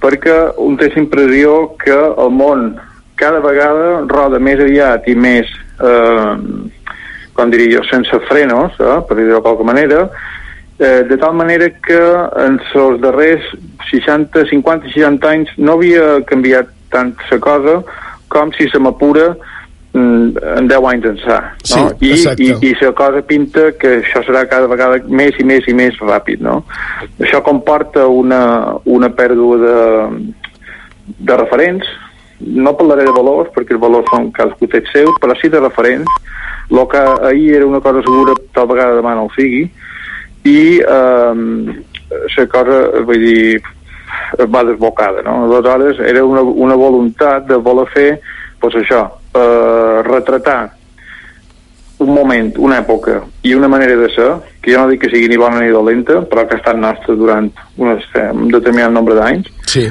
[0.03, 2.71] perquè un té impressió que el món
[3.19, 5.51] cada vegada roda més aviat i més,
[5.83, 6.35] eh,
[7.35, 10.09] com diria jo, sense frenos, eh, per dir-ho de qualque manera,
[10.79, 12.01] eh, de tal manera que
[12.47, 13.45] en els darrers
[13.91, 17.83] 60, 50, 60 anys no havia canviat tant la cosa
[18.29, 19.35] com si se m'apura
[19.99, 21.39] en 10 anys ençà.
[21.43, 21.61] No?
[21.71, 22.45] Sí, I, exacte.
[22.45, 25.99] i, I la cosa pinta que això serà cada vegada més i més i més
[26.03, 26.43] ràpid.
[26.45, 26.61] No?
[27.21, 28.43] Això comporta una,
[28.85, 29.79] una pèrdua de,
[31.31, 31.89] de referents,
[32.41, 36.21] no parlaré de valors, perquè els valors són cadascú té seus, però sí de referents.
[36.69, 39.65] El que ahir era una cosa segura, tal vegada demà no ho sigui,
[40.45, 41.79] i eh,
[42.37, 43.63] la cosa, vull dir,
[44.53, 45.45] va desbocada, no?
[45.45, 48.11] Aleshores, era una, una voluntat de voler fer,
[48.63, 49.03] doncs això,
[49.39, 50.73] eh, retratar
[51.99, 54.29] un moment, una època i una manera de ser,
[54.63, 57.17] que jo no dic que sigui ni bona ni dolenta, però que ha estat nostra
[57.19, 59.89] durant unes, eh, un determinat nombre d'anys, Sí.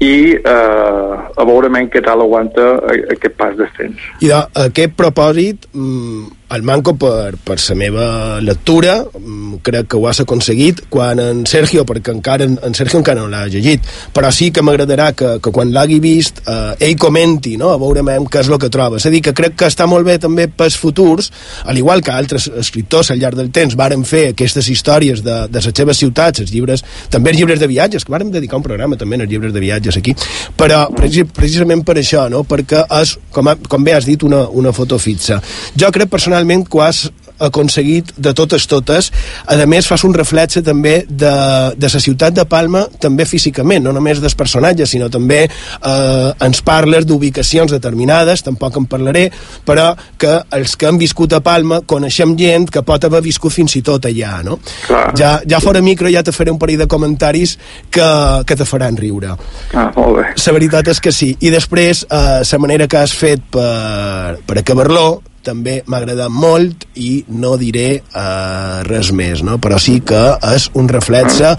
[0.00, 4.00] i eh, a veure menys què tal aguanta a- aquest pas de temps.
[4.24, 8.06] I de, aquest propòsit, mm, el manco per, per la meva
[8.42, 12.98] lectura, mm, crec que ho has aconseguit quan en Sergio, perquè encara en, en Sergio
[12.98, 16.96] encara no l'ha llegit, però sí que m'agradarà que, que quan l'hagi vist eh, ell
[16.98, 18.98] comenti, no?, a veure què és el que troba.
[18.98, 21.30] És a dir, que crec que està molt bé també pels futurs,
[21.70, 25.62] al igual que altres escriptors al llarg del temps varen fer aquestes històries de, de
[25.62, 26.82] les seves ciutats, els llibres,
[27.14, 30.00] també els llibres de viatges, que vàrem dedicar un programa també als llibres de viatges
[30.00, 30.16] aquí,
[30.58, 34.74] però preci, precisament per això, no?, perquè és, com, com bé has dit, una, una
[34.74, 35.38] foto fixa.
[35.78, 39.10] Jo crec personalment que ho has aconseguit de totes totes
[39.48, 41.32] a més fas un reflexe també de,
[41.76, 46.60] de la ciutat de Palma també físicament, no només dels personatges sinó també eh, ens
[46.66, 49.28] parles d'ubicacions determinades, tampoc en parlaré
[49.66, 53.76] però que els que han viscut a Palma coneixem gent que pot haver viscut fins
[53.76, 54.58] i tot allà, no?
[54.86, 55.06] Clar.
[55.18, 57.56] Ja, ja fora micro ja te faré un parell de comentaris
[57.90, 58.10] que,
[58.46, 59.32] que te faran riure
[59.74, 60.28] Ah, molt bé.
[60.34, 61.32] la veritat és que sí.
[61.40, 66.86] I després, eh, la manera que has fet per, per acabar-lo també m'ha agradat molt
[67.00, 69.58] i no diré eh, res més, no?
[69.62, 70.20] però sí que
[70.52, 71.54] és un reflexe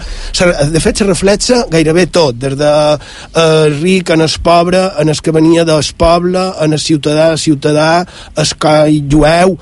[0.72, 5.20] de fet se reflexa gairebé tot des de eh, ric en el pobre en el
[5.20, 7.90] que venia del poble en el ciutadà, ciutadà
[8.36, 9.56] el coi jueu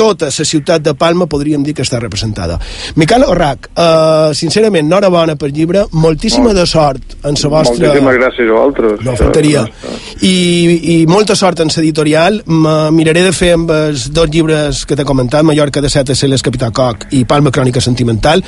[0.00, 2.56] tota la ciutat de Palma podríem dir que està representada.
[2.96, 7.90] Miquel Orrac, eh, sincerament, enhorabona pel llibre, moltíssima de sort en la vostra...
[7.90, 9.04] Moltíssimes gràcies a vosaltres.
[9.04, 9.66] No faltaria.
[10.24, 10.34] I,
[10.94, 12.40] I molta sort en l'editorial.
[12.96, 16.44] Miraré de fer amb els dos llibres que t'he comentat, Mallorca de Set a les
[16.46, 18.44] Capità Coc i Palma Crònica Sentimental.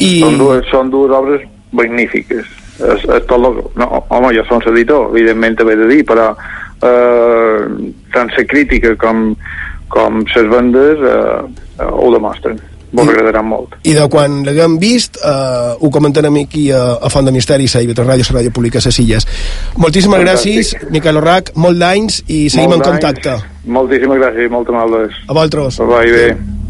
[0.00, 0.20] I...
[0.24, 2.48] Són, dues, són dues obres magnífiques.
[2.74, 6.32] És, és tot lo, no, home, jo som editor, evidentment també he de dir, però
[6.34, 9.28] eh, tant la crítica com,
[9.94, 11.42] com les vendes eh,
[11.78, 12.60] eh, ho demostren.
[12.94, 13.72] Vos agradarà molt.
[13.90, 17.82] I de quan l'haguem vist, eh, ho comentarem aquí a, a Font de Misteri, a
[17.82, 19.26] IB3 Ràdio, a Ràdio Pública, a Silles.
[19.82, 20.54] Moltíssimes Fantàstic.
[20.54, 23.36] gràcies, Miquel Orrac, molt d'anys i seguim Molts en contacte.
[23.66, 25.20] Moltíssimes gràcies i moltes maldes.
[25.26, 25.82] A vosaltres.
[25.90, 26.26] Bye, bé.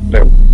[0.09, 0.54] Adéu.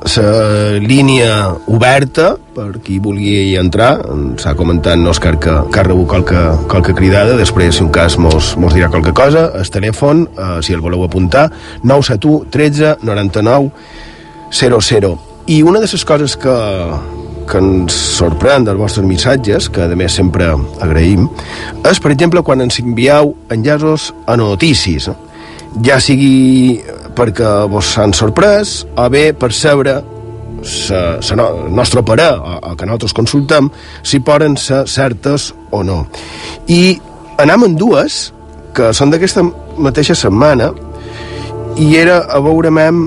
[0.00, 4.00] la línia oberta per qui vulgui entrar.
[4.40, 7.36] S'ha comentat en Òscar que, que ha rebut qualque, qualque cridada.
[7.36, 9.50] Després si un cas mos, mos dirà qualque cosa.
[9.54, 11.50] El telèfon, eh, si el voleu apuntar
[11.84, 13.70] 971 13 99
[14.50, 16.56] 00 i una de les coses que,
[17.50, 21.26] que ens sorprèn dels vostres missatges, que a més sempre agraïm,
[21.82, 25.29] és, per exemple, quan ens envieu enllaços a notícies, no?
[25.84, 26.80] Ja sigui
[27.16, 30.00] perquè vos han sorprès o bé per saber
[30.66, 33.70] sa, sa no, nostre parer o, o que nosaltres consultem
[34.02, 36.04] si poden ser certes o no.
[36.68, 36.98] I
[37.40, 38.30] anem en dues
[38.76, 39.44] que són d'aquesta
[39.80, 40.70] mateixa setmana
[41.80, 43.06] i era a veure mem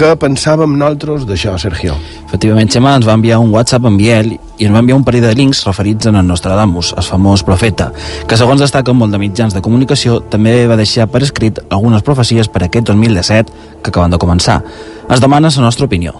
[0.00, 1.92] què pensàvem nosaltres d'això, Sergio.
[2.24, 5.26] Efectivament, Xema ens va enviar un WhatsApp en Biel i ens va enviar un parell
[5.26, 7.90] de links referits en el Nostradamus, el famós profeta,
[8.26, 12.48] que segons destaca molt de mitjans de comunicació també va deixar per escrit algunes profecies
[12.48, 14.62] per aquest 2017 que acaben de començar.
[15.10, 16.16] Es demana la nostra opinió.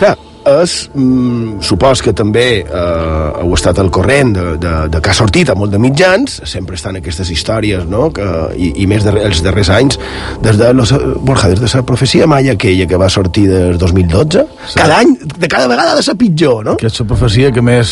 [0.00, 5.12] Clar, és, mm, supos que també eh, heu estat al corrent de, de, de que
[5.12, 8.26] ha sortit a molt de mitjans, sempre estan aquestes històries, no?, que,
[8.56, 10.00] i, i més de, els darrers anys,
[10.42, 14.44] des de, los, Borja, des de la profecia maia aquella que va sortir del 2012,
[14.66, 14.78] sí.
[14.80, 16.76] cada any, de cada vegada de ser pitjor, no?
[16.80, 17.90] Que és la profecia que més,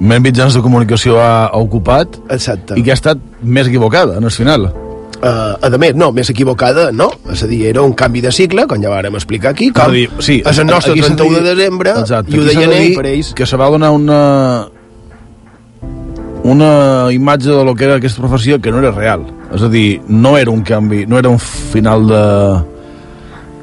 [0.00, 2.76] més mitjans de comunicació ha, ha ocupat Exacte.
[2.76, 4.70] i que ha estat més equivocada en el final.
[5.16, 7.08] Uh, a més, no, més equivocada, no.
[7.32, 10.06] És a dir, era un canvi de cicle, com ja vàrem explicar aquí, com dir,
[10.20, 12.52] sí, és el nostre aquí s'ha de 31 de desembre Exacte, i 1 aquí de
[12.52, 13.32] s'ha de gener dir per ells.
[13.38, 14.20] que se va donar una
[16.46, 19.24] una imatge de lo que era aquesta profecia que no era real.
[19.54, 22.22] És a dir, no era un canvi, no era un final de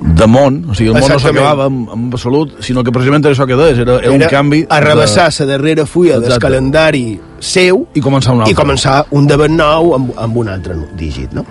[0.04, 3.32] de món, o sigui, el món no s'acabava amb, amb absolut, sinó que precisament era
[3.38, 4.66] això que deies, era, era, un canvi...
[4.68, 7.06] arrabassar la darrera fulla del calendari
[7.44, 8.54] seu i començar un altre.
[8.54, 11.44] i començar un de ben nou amb, amb un altre dígit no?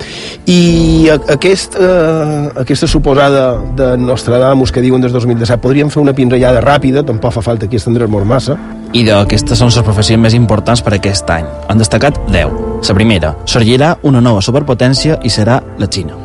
[0.49, 6.17] i a, aquest, eh, aquesta suposada de Nostradamus que diuen des 2017 podríem fer una
[6.17, 8.57] pinzellada ràpida tampoc fa falta aquí estendre's-nos massa
[8.93, 11.47] I d'aquestes són les profecies més importants per aquest any.
[11.73, 12.59] Han destacat 10.
[12.85, 16.22] La primera, sorgirà una nova superpotència i serà la Xina.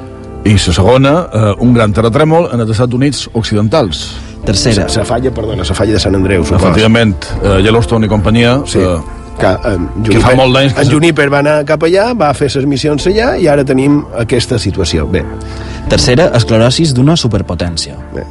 [0.48, 4.08] I la segona, eh, un gran terratrèmol en els Estats Units occidentals.
[4.48, 4.86] Tercera.
[4.96, 6.62] la falla, perdona, la falla de Sant Andreu supos.
[6.62, 8.62] Efectivament, eh, Yellowstone i companyia...
[8.66, 8.80] Sí.
[8.80, 8.98] Eh,
[9.38, 12.48] que, en Que fa molt d'anys que en Juniper va anar cap allà, va fer
[12.56, 15.06] les missions allà i ara tenim aquesta situació.
[15.12, 15.22] Bé,
[15.92, 18.00] Tercera, esclerosis d'una superpotència.
[18.16, 18.24] bé.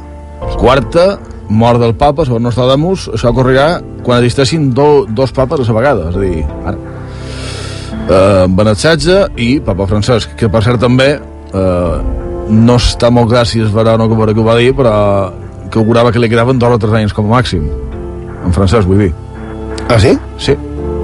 [0.57, 5.79] Quarta, mort del papa, segons Nostradamus, això ocorrirà quan existeixin do, dos papes a la
[5.79, 6.77] vegada, és a dir, ara.
[8.09, 11.19] Eh, Benet XVI i papa Francesc, que per cert també
[11.53, 11.97] eh,
[12.49, 14.95] no està molt clar si és vera o no que ho va dir, però
[15.71, 17.67] que augurava que li quedaven dos o tres anys com a màxim.
[18.45, 19.13] En Francesc, vull dir.
[19.89, 20.15] Ah, sí?
[20.39, 20.55] Sí.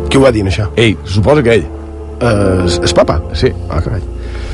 [0.10, 0.70] Qui ho va dir, això?
[0.80, 1.68] Ell, suposa que ell.
[2.24, 3.20] Eh, és, és papa?
[3.38, 3.52] Sí.
[3.70, 4.02] Ah, carai.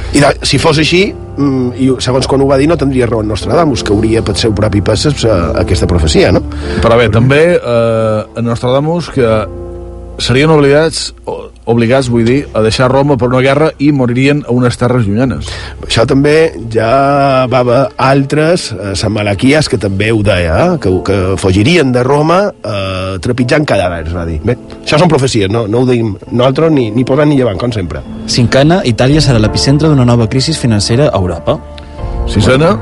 [0.10, 3.22] I de, si fos així, mm, i segons quan ho va dir, no tindria raó
[3.22, 5.30] en Nostradamus, que hauria per seu propi eh,
[5.62, 6.42] aquesta profecia, no?
[6.82, 9.30] Però bé, també eh, en Nostradamus que
[10.20, 11.14] serien obligats,
[11.70, 15.50] obligats, vull dir, a deixar Roma per una guerra i moririen a unes terres llunyanes.
[15.86, 16.36] Això també
[16.74, 17.80] ja va haver
[18.10, 23.18] altres, eh, Sant Malaquies, que també ho deia, eh, que, que fugirien de Roma eh,
[23.22, 24.40] trepitjant cadàvers, va dir.
[24.46, 27.74] Bé, això són profecies, no, no ho diem nosaltres ni, ni posant ni llevant, com
[27.76, 28.04] sempre.
[28.30, 31.60] Cinquena, Itàlia serà l'epicentre d'una nova crisi financera a Europa.
[32.30, 32.76] Sisena,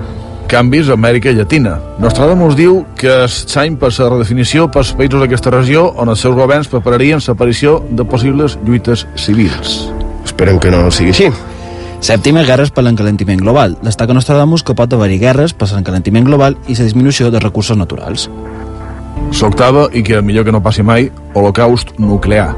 [0.48, 1.76] canvis a Amèrica Llatina.
[2.00, 6.72] Nostradamus diu que s'any per la redefinició pels països d'aquesta regió on els seus governs
[6.72, 9.92] prepararien l'aparició de possibles lluites civils.
[10.26, 11.30] Esperem que no sigui així.
[12.00, 13.76] Sèptima, guerres per l'encalentiment global.
[13.82, 18.30] Destaca Nostradamus que pot haver-hi guerres per l'encalentiment global i la disminució de recursos naturals.
[19.42, 22.54] L'octava, i que millor que no passi mai, holocaust nuclear.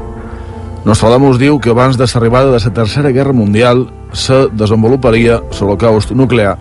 [0.84, 6.56] Nostradamus diu que abans de l'arribada de la Tercera Guerra Mundial se desenvoluparia l'holocaust nuclear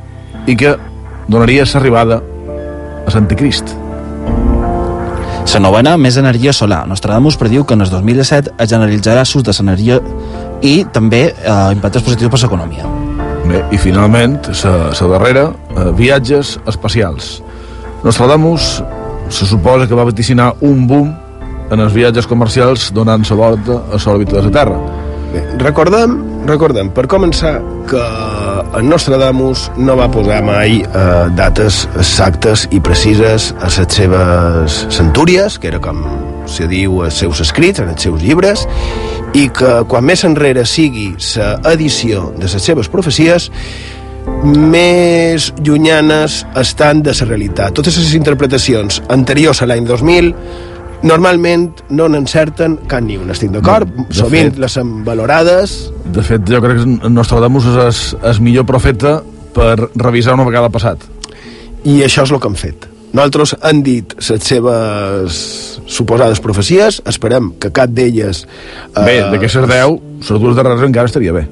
[0.48, 0.76] i que
[1.30, 2.20] donaria l'arribada
[3.06, 3.76] a l'anticrist.
[5.50, 6.84] La novena, més energia solar.
[6.88, 9.98] Nostradamus prediu que en el 2017 es generalitzarà l'ús de l'energia
[10.62, 12.86] i també eh, impactes positius per l'economia.
[13.50, 17.40] Bé, I finalment, la darrera, eh, viatges espacials.
[18.04, 18.84] Nostradamus
[19.30, 21.10] se suposa que va vaticinar un boom
[21.72, 24.80] en els viatges comercials donant la volta a l'òrbita de la Terra.
[25.34, 26.16] Bé, recordem,
[26.46, 27.58] recordem, per començar,
[27.90, 28.06] que
[28.78, 31.04] en Nostradamus no va posar mai eh,
[31.38, 36.04] dates exactes i precises a les seves centúries, que era com
[36.50, 38.66] se diu als seus escrits, en els seus llibres,
[39.38, 41.12] i que quan més enrere sigui
[41.66, 43.50] l'edició de les seves profecies,
[44.44, 47.74] més llunyanes estan de la realitat.
[47.74, 50.34] Totes les interpretacions anteriors a l'any 2000
[51.04, 53.88] normalment no n'encerten cap ni una, estic d'acord?
[54.10, 58.66] De Sovint fet- les han valorades, De fet, jo crec que Nostradamus és el millor
[58.66, 59.20] profeta
[59.54, 60.98] per revisar una vegada passat.
[61.86, 62.88] i això és el que han fet.
[63.14, 65.38] Nosaltres han dit les seves
[65.88, 68.44] suposades profecies, esperem que cap d'elles...
[68.96, 71.48] eh, Bé, d'aquestes 10, les dues darreres encara estaria bé.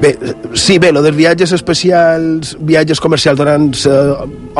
[0.00, 0.18] Bé,
[0.52, 3.70] sí, bé, lo dels viatges especials, viatges comercials durant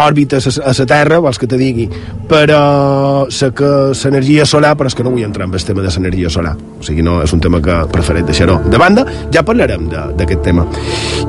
[0.00, 1.84] òrbita a la Terra, vols que te digui,
[2.28, 5.92] però sé que l'energia solar, però és que no vull entrar en el tema de
[5.92, 9.90] l'energia solar, o sigui, no és un tema que prefereix deixar-ho de banda, ja parlarem
[9.90, 10.64] d'aquest tema.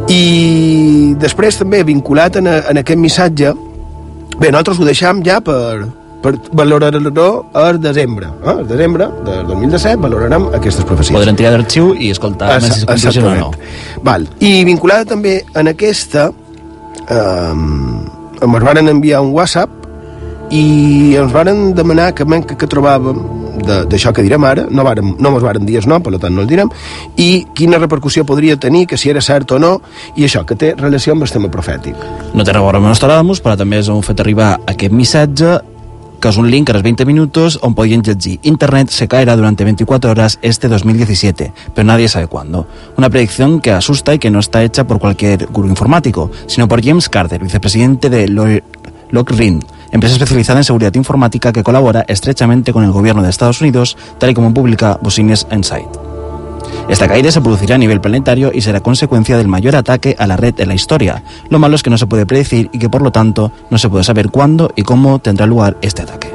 [0.08, 3.54] I després també, vinculat en, a, en aquest missatge,
[4.38, 5.84] bé, nosaltres ho deixam ja per,
[6.22, 8.28] per valorar-ho al desembre.
[8.44, 8.50] Eh?
[8.50, 11.16] Al desembre del 2017 valorarem aquestes profecies.
[11.18, 13.52] Podrem tirar d'arxiu i escoltar Esa- més si es compleixen o no.
[14.04, 14.28] Val.
[14.40, 16.30] I vinculada també en aquesta
[17.10, 17.54] eh,
[18.42, 19.70] ens varen enviar un WhatsApp
[20.52, 23.18] i ens varen demanar que menys que, que trobàvem
[23.68, 26.34] de- d'això que direm ara, no, vàrem, no mos varen dir el nom, per tant
[26.34, 26.70] no el direm,
[27.18, 29.82] i quina repercussió podria tenir, que si era cert o no,
[30.16, 31.96] i això, que té relació amb el tema profètic.
[32.34, 35.58] No té a veure amb Nostradamus, però també ens han fet arribar aquest missatge
[36.20, 39.64] que es un link a los 20 minutos on podien llegir Internet se caerá durante
[39.64, 42.68] 24 horas este 2017, pero nadie sabe cuándo.
[42.98, 46.84] Una predicción que asusta y que no está hecha por cualquier gurú informático, sino por
[46.84, 48.46] James Carter, vicepresidente de Lo-
[49.12, 53.96] Lockrin, empresa especializada en seguridad informática que colabora estrechamente con el gobierno de Estados Unidos,
[54.18, 56.17] tal y como publica Business Insight.
[56.90, 60.38] Esta caída se producirá a nivel planetario y será consecuencia del mayor ataque a la
[60.38, 61.24] red en la historia.
[61.50, 63.90] Lo malo es que no se puede predecir y que por lo tanto no se
[63.90, 66.32] puede saber cuándo y cómo tendrá lugar este ataque.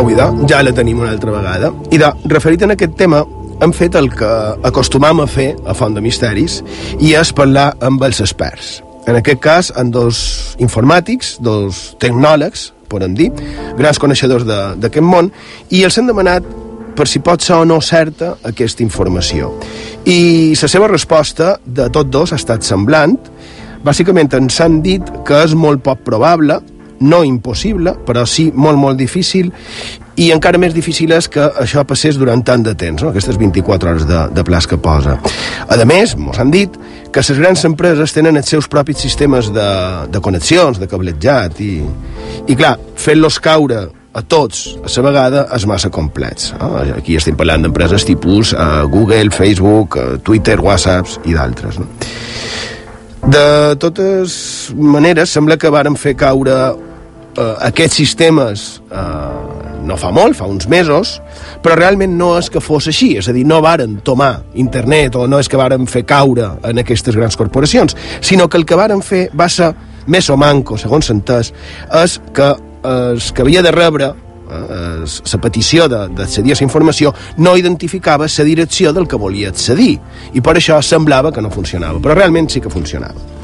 [0.00, 1.72] Au, idò, ja la tenim una altra vegada.
[1.90, 3.22] I de, a aquest tema,
[3.60, 4.28] hem fet el que
[4.64, 6.60] acostumam a fer a Font de Misteris
[7.00, 8.78] i és parlar amb els experts.
[9.08, 10.20] En aquest cas, amb dos
[10.62, 13.30] informàtics, dos tecnòlegs, podem dir,
[13.78, 15.30] grans coneixedors d'aquest món,
[15.70, 16.46] i els hem demanat
[16.96, 19.52] per si pot ser o no certa aquesta informació.
[20.08, 23.16] I la seva resposta de tots dos ha estat semblant.
[23.84, 26.60] Bàsicament ens han dit que és molt poc probable,
[27.00, 29.52] no impossible, però sí molt, molt difícil,
[30.20, 33.10] i encara més difícil és que això passés durant tant de temps, no?
[33.10, 35.16] aquestes 24 hores de, de plaç que posa.
[35.64, 36.76] A més, ens han dit
[37.10, 39.70] que les grans empreses tenen els seus propis sistemes de,
[40.12, 41.80] de connexions, de cablejat, i,
[42.46, 46.50] i clar, fent-los caure a tots a la vegada és massa complex.
[46.58, 46.74] No?
[46.98, 51.80] Aquí estem parlant d'empreses tipus uh, Google, Facebook, uh, Twitter, WhatsApps i d'altres.
[51.80, 51.88] No?
[53.30, 56.54] De totes maneres, sembla que varen fer caure
[57.36, 61.18] eh, aquests sistemes eh, no fa molt, fa uns mesos,
[61.62, 65.26] però realment no és que fos així, és a dir, no varen tomar internet o
[65.30, 69.02] no és que varen fer caure en aquestes grans corporacions, sinó que el que varen
[69.02, 69.72] fer va ser
[70.10, 71.52] més o manco, segons s'entès,
[72.02, 72.54] és que
[72.86, 74.12] els que havia de rebre
[74.50, 79.98] la petició d'accedir a la informació no identificava la direcció del que volia accedir.
[80.34, 82.00] I per això semblava que no funcionava.
[82.02, 83.39] Però realment sí que funcionava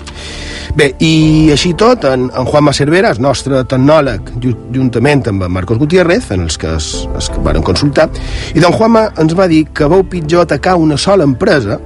[0.77, 5.53] Bé, i així tot, en, en Juanma Cervera, el nostre tecnòleg, ju- juntament amb en
[5.55, 8.11] Marcos Gutiérrez, en els que es, es varen consultar,
[8.53, 11.79] i don Juanma ens va dir que veu pitjor atacar una sola empresa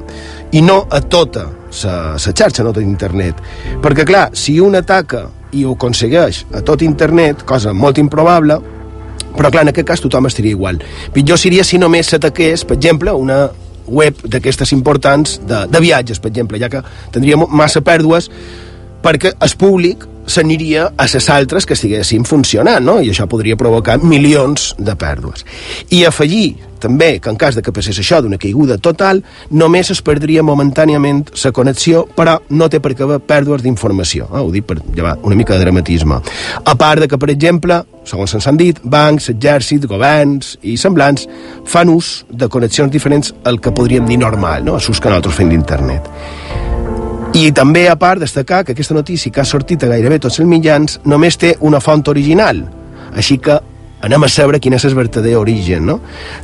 [0.50, 3.38] i no a tota la xarxa, no tot internet.
[3.80, 8.56] Perquè, clar, si un ataca i ho aconsegueix a tot internet, cosa molt improbable,
[9.36, 10.80] però clar, en aquest cas tothom estaria igual.
[11.14, 13.44] Pitjor seria si només s'ataqués, per exemple, una
[13.86, 16.82] web d'aquestes importants de, de viatges, per exemple, ja que
[17.14, 18.26] tindríem massa pèrdues
[19.02, 23.00] perquè el públic s'aniria a les altres que estiguessin funcionant, no?
[23.02, 25.44] i això podria provocar milions de pèrdues.
[25.90, 29.20] I afegir també que en cas de que passés això d'una caiguda total,
[29.50, 34.30] només es perdria momentàniament la connexió, però no té per què haver pèrdues d'informació.
[34.30, 34.40] Eh?
[34.40, 36.20] Ho dic per llevar una mica de dramatisme.
[36.64, 41.28] A part de que, per exemple, segons se'ns han dit, bancs, exèrcits, governs i semblants
[41.68, 44.78] fan ús de connexions diferents al que podríem dir normal, no?
[44.78, 46.08] a que nosaltres fem d'internet.
[47.30, 50.48] I també, a part, destacar que aquesta notícia que ha sortit a gairebé tots els
[50.50, 52.64] mitjans només té una font original.
[53.14, 53.54] Així que
[54.02, 56.00] anem a saber quin és el verdader origen, no?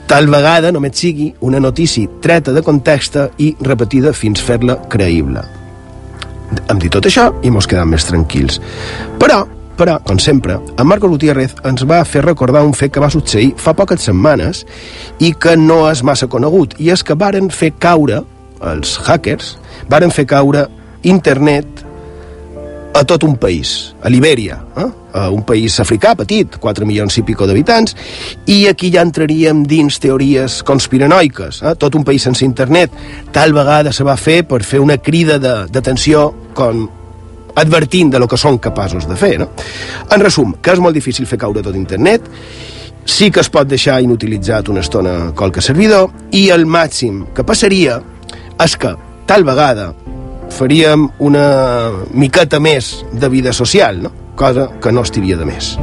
[0.07, 5.43] Tal vegada només sigui una notícia treta de context i repetida fins fer-la creïble.
[6.70, 8.61] Hem dit tot això i mos quedem més tranquils.
[9.18, 9.43] Però,
[9.76, 13.57] però, com sempre, en Marcos Gutiérrez ens va fer recordar un fet que va succeir
[13.59, 14.62] fa poques setmanes
[15.18, 18.22] i que no és massa conegut, i és que varen fer caure,
[18.62, 19.57] els hackers,
[19.89, 20.66] varen fer caure
[21.07, 21.84] internet
[22.97, 24.87] a tot un país, a Libèria, eh?
[25.12, 27.93] a un país africà petit, 4 milions i pico d'habitants,
[28.49, 31.74] i aquí ja entraríem dins teories conspiranoiques, eh?
[31.76, 32.93] tot un país sense internet.
[33.32, 36.87] Tal vegada se va fer per fer una crida d'atenció com
[37.57, 39.37] advertint de lo que són capaços de fer.
[39.41, 39.51] No?
[40.12, 42.24] En resum, que és molt difícil fer caure tot internet,
[43.05, 48.01] sí que es pot deixar inutilitzat una estona qualque servidor, i el màxim que passaria
[48.57, 48.97] és que
[49.27, 49.91] tal vegada
[50.55, 51.47] faríem una
[52.14, 54.12] miqueta més de vida social, no?
[54.37, 55.74] cosa que no estiria de més.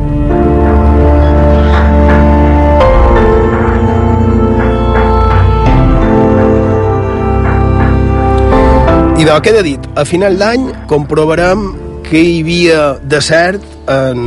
[9.19, 11.67] I del que he dit, a final d'any comprovarem
[12.07, 14.25] què hi havia de cert en,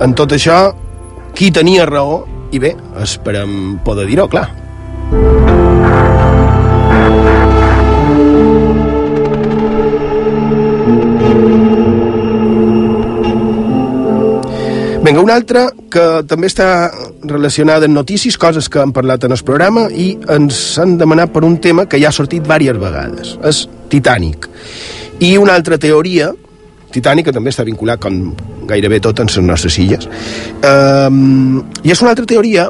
[0.00, 0.62] en tot això,
[1.36, 4.48] qui tenia raó, i bé, esperem poder dir-ho, clar.
[15.10, 16.66] Vinga, una altra que també està
[17.26, 21.42] relacionada amb notícies, coses que han parlat en el programa i ens han demanat per
[21.42, 23.32] un tema que ja ha sortit diverses vegades.
[23.42, 24.46] És Titanic.
[25.18, 26.28] I una altra teoria,
[26.94, 28.20] Titanic, que també està vinculat com
[28.70, 30.06] gairebé tot en les nostres illes,
[30.62, 32.68] um, i és una altra teoria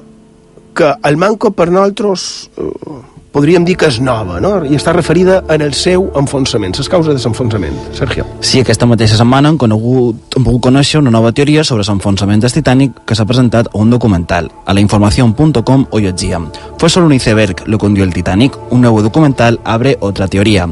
[0.73, 2.25] que el manco per nosaltres
[2.57, 3.03] uh,
[3.33, 4.53] podríem dir que és nova, no?
[4.67, 7.77] i està referida en el seu enfonsament, les causes de l'enfonsament.
[7.97, 8.27] Sergio.
[8.41, 12.53] Sí, aquesta mateixa setmana han, conegut, han pogut conèixer una nova teoria sobre l'enfonsament del
[12.53, 14.51] Titanic que s'ha presentat a un documental.
[14.67, 16.51] A la información.com hoy llegíem.
[16.79, 18.59] Fue solo un iceberg lo que hundió el Titanic.
[18.71, 20.69] Un nuevo documental abre otra teoría.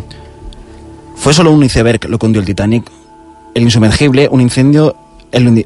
[1.17, 2.91] Fue solo un iceberg lo que hundió el Titanic.
[3.55, 4.95] El insumergible, un incendio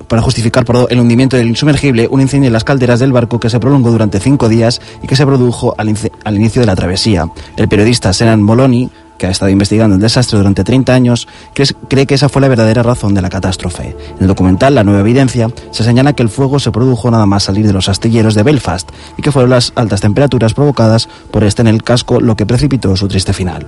[0.09, 3.61] para justificar el hundimiento del insumergible, un incendio en las calderas del barco que se
[3.61, 5.89] prolongó durante cinco días y que se produjo al,
[6.37, 7.27] inicio de la travesía.
[7.57, 12.07] El periodista Senan Moloni, que ha estado investigando el desastre durante 30 años, cree, cree
[12.07, 13.97] que esa fue la verdadera razón de la catástrofe.
[14.17, 17.45] En el documental La Nueva Evidencia se señala que el fuego se produjo nada más
[17.45, 21.63] salir de los astilleros de Belfast y que fueron las altas temperaturas provocadas por este
[21.63, 23.67] en el casco lo que precipitó su triste final.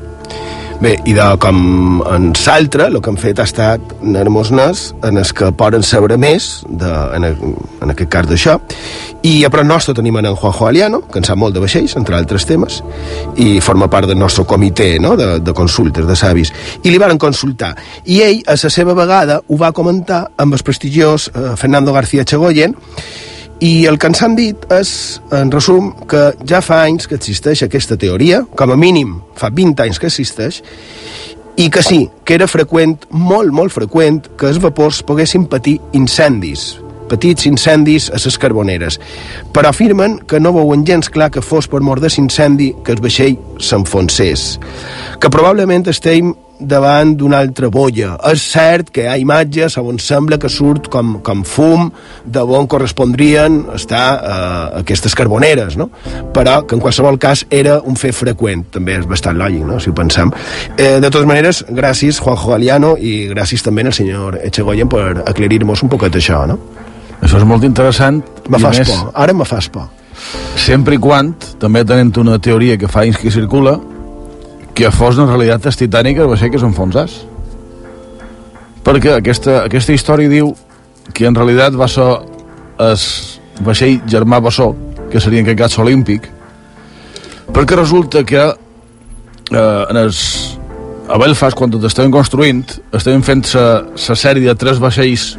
[0.83, 5.31] Bé, i de com en l'altre, el que han fet ha estat anar-nos-nes en els
[5.37, 7.27] que poden saber més, de, en,
[7.85, 8.57] en aquest cas d'això,
[9.25, 12.19] i a prop nostre tenim en Juanjo Aliano, que en sap molt de vaixells, entre
[12.19, 12.81] altres temes,
[13.41, 15.15] i forma part del nostre comitè no?
[15.17, 16.53] de, de consultes, de savis,
[16.83, 17.75] i li varen consultar.
[18.05, 22.27] I ell, a la seva vegada, ho va comentar amb el prestigiós eh, Fernando García
[22.27, 22.75] Chagoyen,
[23.65, 24.91] i el que ens han dit és,
[25.33, 29.87] en resum, que ja fa anys que existeix aquesta teoria, com a mínim fa 20
[29.87, 30.61] anys que existeix,
[31.57, 36.75] i que sí, que era freqüent, molt, molt freqüent, que els vapors poguessin patir incendis,
[37.09, 38.99] petits incendis a les carboneres.
[39.55, 43.01] Però afirmen que no veuen gens clar que fos per mort de l'incendi que el
[43.01, 44.59] vaixell s'enfonsés.
[45.21, 48.15] Que probablement estem davant d'una altra bolla.
[48.31, 51.91] És cert que hi ha imatges on sembla que surt com, com fum
[52.25, 55.91] de on correspondrien estar eh, aquestes carboneres, no?
[56.35, 59.81] però que en qualsevol cas era un fet freqüent, també és bastant lògic, no?
[59.81, 60.33] si ho pensem.
[60.77, 65.83] Eh, de totes maneres, gràcies Juanjo Galiano i gràcies també al senyor Echegoyen per aclarir-nos
[65.85, 66.59] un poquet això, no?
[67.25, 68.21] Això és molt interessant.
[68.53, 69.89] Me fas més, por, ara me fas por.
[70.61, 73.79] Sempre i quan, també tenint una teoria que fa anys que circula,
[74.75, 77.21] que fos en realitat el Titanic el vaixell que s'enfonsàs.
[78.85, 80.51] Perquè aquesta, aquesta història diu
[81.15, 82.09] que en realitat va ser
[82.83, 83.07] el
[83.65, 84.73] vaixell germà Bassó,
[85.13, 86.27] que seria en aquest cas olímpic,
[87.55, 90.19] perquè resulta que eh, en els,
[91.07, 95.35] a Belfast, quan tot estaven construint, estaven fent la sèrie de tres vaixells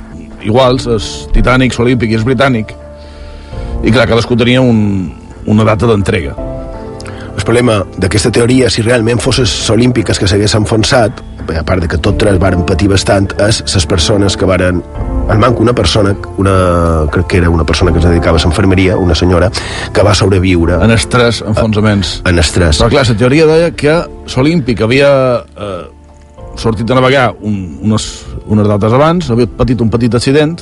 [0.45, 1.03] iguals, el
[1.35, 2.75] Titanic, l'Olímpic i el Britànic,
[3.83, 5.11] i clar, cadascú tenia un,
[5.51, 6.44] una data d'entrega.
[7.45, 11.99] Problema d'aquesta teoria, si realment fos les olímpiques que s'hagués enfonsat, a part de que
[12.01, 14.81] tots tres varen patir bastant, és les persones que varen...
[15.29, 16.55] El manco una persona, una,
[17.13, 19.51] crec que era una persona que es dedicava a l'enfermeria, una senyora,
[19.93, 20.79] que va sobreviure...
[20.85, 22.19] En els tres enfonsaments.
[22.25, 22.81] En els tres.
[22.81, 23.95] Però clar, la teoria deia que
[24.35, 25.83] l'Olímpic havia eh,
[26.57, 28.09] sortit a navegar un, unes,
[28.45, 30.57] unes dates abans, havia patit un petit accident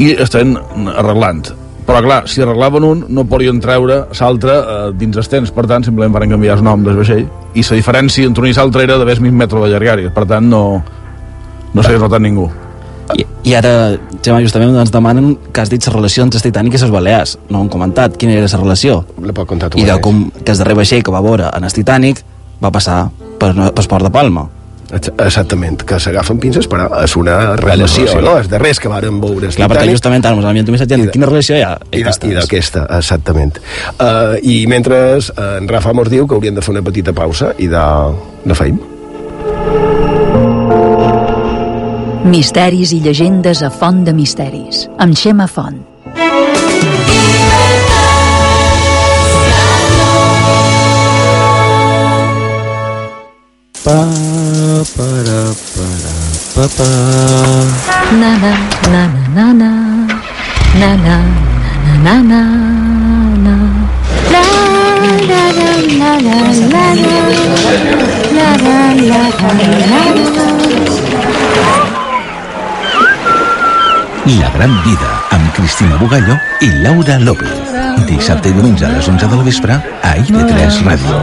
[0.00, 0.56] i estaven
[0.94, 1.50] arreglant.
[1.90, 5.82] Però clar, si arreglaven un, no podien treure l'altre eh, dins els temps, per tant,
[5.82, 8.98] simplement van canviar el nom del vaixell, i la diferència entre un i l'altre era
[9.00, 10.60] d'haver mig metre de llargària, per tant, no,
[11.74, 12.46] no s'hagués notat ningú.
[13.18, 13.72] I, I ara,
[14.22, 17.34] Gemma, justament ens demanen que has dit la relació entre el Titanic i les Balears.
[17.50, 18.14] No han comentat.
[18.14, 19.00] Quina era la relació?
[19.26, 21.66] La pot contar tu I de com que el darrer vaixell que va veure en
[21.66, 22.22] el Titanic
[22.62, 23.00] va passar
[23.42, 24.46] per, per Port de Palma.
[24.90, 28.22] Ex- Exactament, que s'agafen pinces, però és una relació, relació.
[28.24, 28.36] no?
[28.40, 31.58] És de res que varen veure Clar, perquè justament ara un missatge dient quina relació
[31.58, 31.76] hi ha.
[31.94, 33.60] I d'aquesta, exactament.
[33.98, 37.54] Uh, I mentre uh, en Rafa mos diu que hauríem de fer una petita pausa
[37.58, 37.84] i de,
[38.44, 38.80] de feim.
[42.30, 45.80] Misteris i llegendes a Font de Misteris, amb Xema Font.
[53.82, 54.04] Para,
[56.60, 56.88] pa, pa.
[58.20, 58.52] Na na
[58.92, 59.02] na
[59.36, 59.72] na na
[60.76, 61.16] na na na
[62.04, 62.42] na na na
[63.44, 63.54] na
[64.32, 64.44] La
[65.30, 65.42] la la
[66.00, 66.38] la la
[66.72, 67.16] la la
[68.36, 70.04] la la la la
[74.30, 77.72] La gran vida amb Cristina Bugallo i Laura López.
[78.06, 81.18] Dissabte i diumenge a les 11 del vespre a IB3 Ràdio.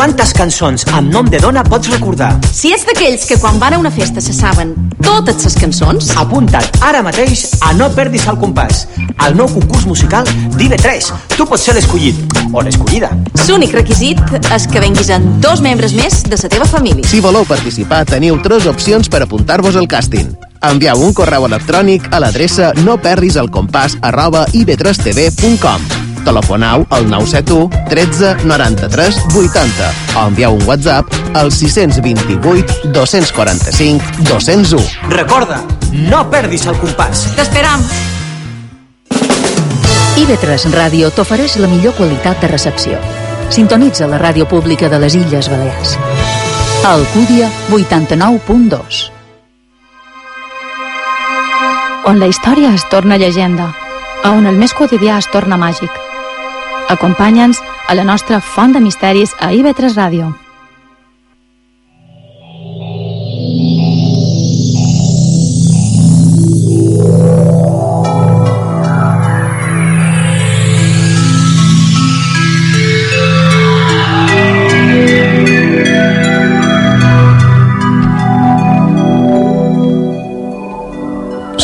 [0.00, 2.30] Quantes cançons amb nom de dona pots recordar?
[2.56, 4.70] Si ets d'aquells que quan van a una festa se saben
[5.04, 8.86] totes les cançons, Apunta't ara mateix a No perdis el compàs,
[9.20, 10.24] al nou concurs musical
[10.56, 11.12] d'IV3.
[11.36, 12.16] Tu pots ser l'escollit,
[12.48, 13.12] o l'escollida.
[13.44, 17.04] l'únic requisit és que venguis amb dos membres més de la teva família.
[17.04, 20.32] Si voleu participar, teniu tres opcions per apuntar-vos al càsting.
[20.64, 25.99] Envieu un correu electrònic a l'adreça no perdis el compàs arroba ib3tv.com
[26.30, 35.10] Telefoneu al 971 13 93 80 o envieu un WhatsApp al 628 245 201.
[35.10, 35.58] Recorda,
[35.90, 37.26] no perdis el compàs.
[37.34, 37.82] T'esperam!
[40.20, 43.00] IB3 Ràdio t'ofereix la millor qualitat de recepció.
[43.50, 45.96] Sintonitza la ràdio pública de les Illes Balears.
[46.84, 49.10] A Alcúdia, 89.2.
[52.10, 53.68] on la història es torna llegenda,
[54.24, 56.09] a on el més quotidià es torna màgic.
[56.90, 60.32] Acompanya'ns a la nostra font de misteris a IB3 Ràdio.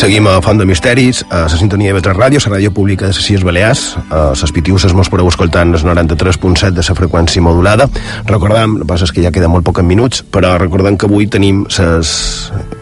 [0.07, 3.17] Seguim a Font de Misteris, a la sintonia de Betres Ràdio, la ràdio pública de
[3.17, 3.81] les Illes Balears.
[4.15, 7.89] A les pitiuses mos podeu escoltant el 93.7 de la freqüència modulada.
[8.29, 11.11] Recordam, el que passa és que ja queda molt poc en minuts, però recordem que
[11.11, 12.15] avui tenim les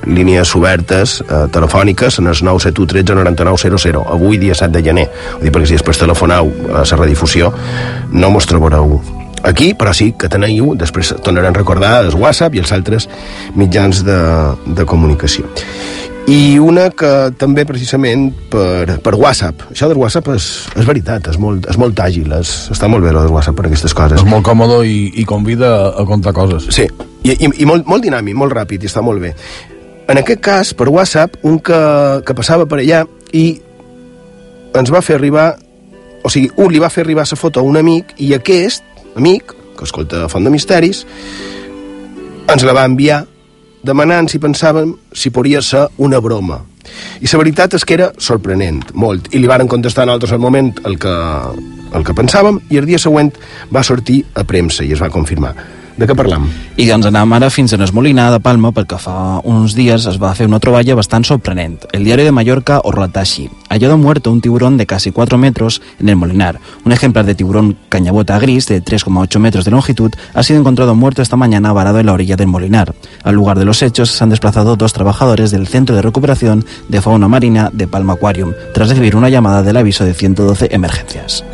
[0.04, 4.04] línies obertes eh, telefòniques en el 971 13 99 00.
[4.18, 5.08] Avui, dia 7 de gener.
[5.38, 7.54] Vull dir, perquè si després telefoneu a la redifusió,
[8.12, 8.98] no mos trobareu
[9.44, 13.08] aquí, però sí que teniu, després tornarem a recordar els WhatsApp i els altres
[13.56, 14.20] mitjans de,
[14.76, 15.48] de comunicació.
[16.24, 19.66] I una que també precisament per, per WhatsApp.
[19.74, 20.46] Això del WhatsApp és,
[20.80, 23.92] és veritat, és molt, és molt àgil, és, està molt bé el WhatsApp per aquestes
[23.96, 24.22] coses.
[24.22, 26.70] És molt còmode i, i convida a contar coses.
[26.72, 26.86] Sí,
[27.24, 29.34] i, i, i molt, molt dinàmic, molt ràpid, i està molt bé.
[30.08, 31.82] En aquest cas, per WhatsApp, un que,
[32.24, 33.04] que passava per allà
[33.36, 33.44] i
[34.74, 35.52] ens va fer arribar
[36.24, 38.82] o sigui, un li va fer arribar la foto a un amic i aquest
[39.14, 41.04] amic, que escolta Font de Misteris,
[42.48, 43.26] ens la va enviar
[43.84, 46.62] demanant si pensàvem si podria ser una broma.
[47.20, 49.30] I la veritat és que era sorprenent, molt.
[49.32, 51.14] I li varen contestar nosaltres al moment el que,
[51.94, 53.32] el que pensàvem i el dia següent
[53.72, 55.54] va sortir a premsa i es va confirmar.
[55.94, 56.48] De què parlam?
[56.74, 60.32] I doncs anem ara fins a Esmolinar de Palma perquè fa uns dies es va
[60.34, 61.76] fer una troballa bastant sorprenent.
[61.94, 63.46] El diari de Mallorca ho relata així.
[63.70, 66.58] Hallado muerto un tiburón de casi 4 metros en el Molinar.
[66.84, 71.22] Un ejemplar de tiburón cañabota gris de 3,8 metros de longitud ha sido encontrado muerto
[71.22, 72.92] esta mañana varado en la orilla del Molinar.
[73.22, 77.00] Al lugar de los hechos se han desplazado dos trabajadores del Centro de Recuperación de
[77.02, 81.44] Fauna Marina de Palma Aquarium tras recibir una llamada del aviso de 112 emergencias.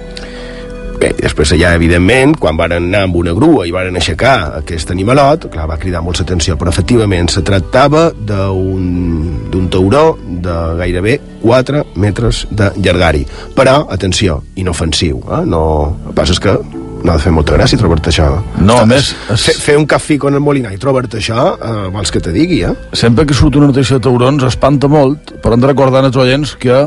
[1.01, 4.90] Bé, i després allà, evidentment, quan van anar amb una grua i van aixecar aquest
[4.92, 11.86] animalot, clar, va cridar molt l'atenció, però efectivament se tractava d'un tauró de gairebé 4
[12.05, 13.24] metres de llargari.
[13.57, 15.40] Però, atenció, inofensiu, eh?
[15.48, 15.62] No,
[16.03, 16.59] el que passa és que
[17.01, 18.28] no ha de fer molta gràcia trobar-te això.
[18.61, 19.14] No, a més...
[19.30, 22.61] Fer, fer un cafè con el molinar i trobar-te això, eh, vols que te digui,
[22.68, 22.74] eh?
[22.92, 26.53] Sempre que surt una notícia de taurons espanta molt, però hem de recordar als oients
[26.61, 26.82] que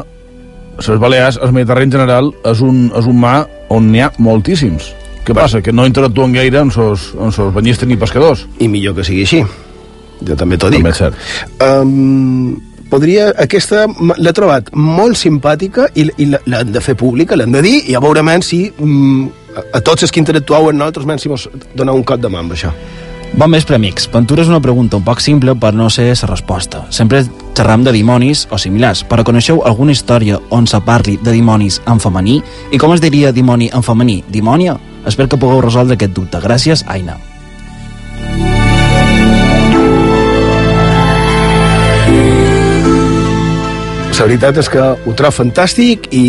[0.78, 3.40] les Balears, el Mediterrani en general, és un, és un mar
[3.70, 4.92] on n'hi ha moltíssims.
[5.24, 5.62] Què passa?
[5.64, 8.44] Que no interactuen gaire amb els, amb els banyistes ni pescadors.
[8.60, 9.44] I millor que sigui així.
[10.24, 10.84] Jo també t'ho dic.
[10.84, 11.16] També és cert.
[11.64, 12.58] Um,
[12.92, 13.86] podria, aquesta
[14.20, 18.04] l'he trobat molt simpàtica i, i l'hem de fer pública, l'hem de dir, i a
[18.04, 21.48] veure men si um, a, a tots els que interactueu amb nosaltres, men si vos
[21.74, 22.74] donar un cop de mà amb això.
[23.36, 24.06] Bon vespre, amics.
[24.14, 26.84] Ventura és una pregunta un poc simple per no ser la resposta.
[26.94, 27.24] Sempre
[27.58, 32.00] xerram de dimonis o similars, però coneixeu alguna història on se parli de dimonis en
[32.00, 32.44] femení?
[32.72, 34.22] I com es diria dimoni en femení?
[34.30, 34.78] Dimònia?
[35.08, 36.46] Espero que pugueu resoldre aquest dubte.
[36.46, 37.18] Gràcies, Aina.
[44.24, 46.22] La veritat és que ho trobo fantàstic i,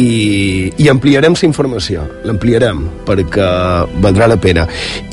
[0.83, 3.47] i ampliarem la informació, l'ampliarem perquè
[4.03, 4.65] valdrà la pena.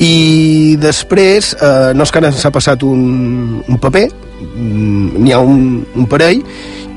[0.02, 4.08] I després, eh, no és que ara s'ha passat un, un paper,
[4.56, 6.42] n'hi ha un, un parell,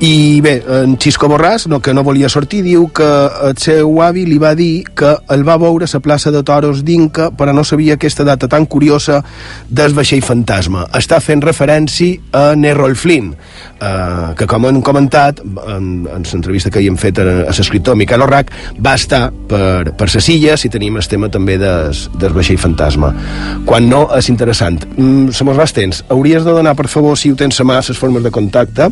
[0.00, 3.06] i bé, en Xisco Borràs, no, que no volia sortir, diu que
[3.46, 6.82] el seu avi li va dir que el va veure a la plaça de Toros
[6.84, 9.22] d'Inca, però no sabia aquesta data tan curiosa
[9.68, 10.84] del vaixell fantasma.
[10.92, 13.32] Està fent referència a Nerol Flynn,
[13.80, 17.96] eh, que com hem comentat en, en l'entrevista que hi hem fet a, a l'escriptor
[17.96, 22.36] Miquel Orrac, va estar per, per ses illes i tenim el tema també des, del
[22.36, 23.14] vaixell fantasma.
[23.64, 24.82] Quan no, és interessant.
[24.98, 26.04] Mm, se mos va temps.
[26.12, 28.90] Hauries de donar, per favor, si ho tens mà, les formes de contacte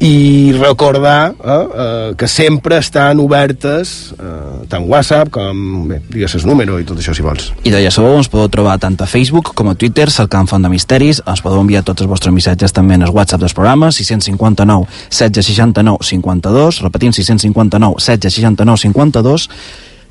[0.00, 5.58] i recordar eh, eh, que sempre estan obertes eh, tant WhatsApp com,
[5.90, 7.50] bé, digues el número i tot això si vols.
[7.68, 10.64] I de ja sabeu, ens podeu trobar tant a Facebook com a Twitter, cercant Font
[10.64, 11.20] de Misteris.
[11.28, 15.52] Ens podeu enviar tots els vostres missatges també en el WhatsApp dels programes, 659 16
[15.52, 19.48] 69 52, repetint 659 16 69 52,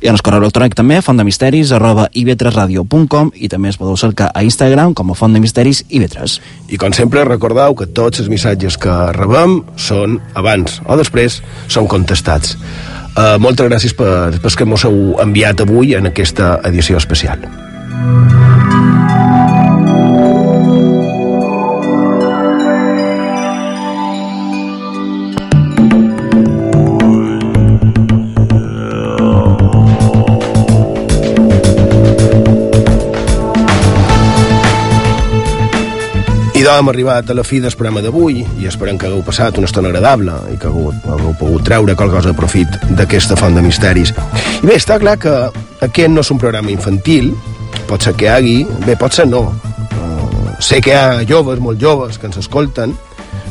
[0.02, 4.44] i en el correu electrònic també, fontdemisteris arroba ivetresradio.com i també es podeu cercar a
[4.48, 6.40] Instagram com a Font de Misteris Ivetres.
[6.70, 11.90] I com sempre, recordeu que tots els missatges que rebem són abans o després són
[11.92, 12.56] contestats.
[13.10, 17.44] Uh, moltes gràcies per, per que mos heu enviat avui en aquesta edició especial.
[36.80, 39.90] Hem arribat a la fi del programa d'avui i esperem que hagueu passat una estona
[39.92, 44.14] agradable i que hagueu, hagueu pogut treure qualque cosa de profit d'aquesta font de misteris.
[44.62, 45.34] I bé, està clar que
[45.86, 47.34] aquest no és un programa infantil,
[47.90, 48.56] pot ser que hi hagi,
[48.86, 49.50] bé, pot ser no.
[50.00, 52.96] Uh, sé que hi ha joves, molt joves, que ens escolten,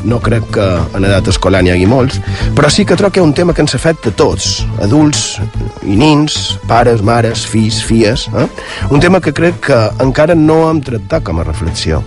[0.08, 0.66] no crec que
[0.96, 2.20] en edat escolar n'hi hagi molts,
[2.56, 5.40] però sí que trobo que un tema que ens afecta a tots, adults
[5.82, 6.38] i nins,
[6.70, 8.48] pares, mares, fills, filles, eh?
[8.88, 12.02] un tema que crec que encara no hem tractat com a reflexió.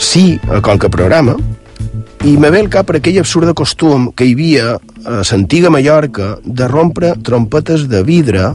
[0.00, 1.34] Sí, a qualque programa,
[2.24, 4.70] i me ve al cap per aquell absurd costum que hi havia
[5.04, 8.46] a l'antiga Mallorca de rompre trompetes de vidre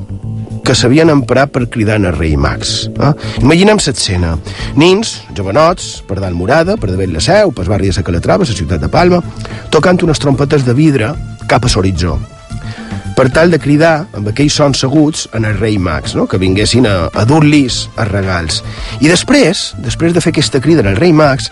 [0.65, 2.89] que s'havien emprat per cridar en el rei Max.
[2.89, 3.13] Eh?
[3.45, 4.33] Imaginem l'escena.
[4.73, 8.61] Nins, jovenots, per dalt morada, per davant la seu, pel barri de la Calatrava, la
[8.61, 9.21] ciutat de Palma,
[9.69, 11.13] tocant unes trompetes de vidre
[11.45, 12.17] cap a l'horitzó
[13.15, 16.27] per tal de cridar amb aquells sons seguts en el rei Max, no?
[16.27, 18.61] que vinguessin a, a dur-lis els regals.
[18.99, 21.49] I després, després de fer aquesta crida al rei Max,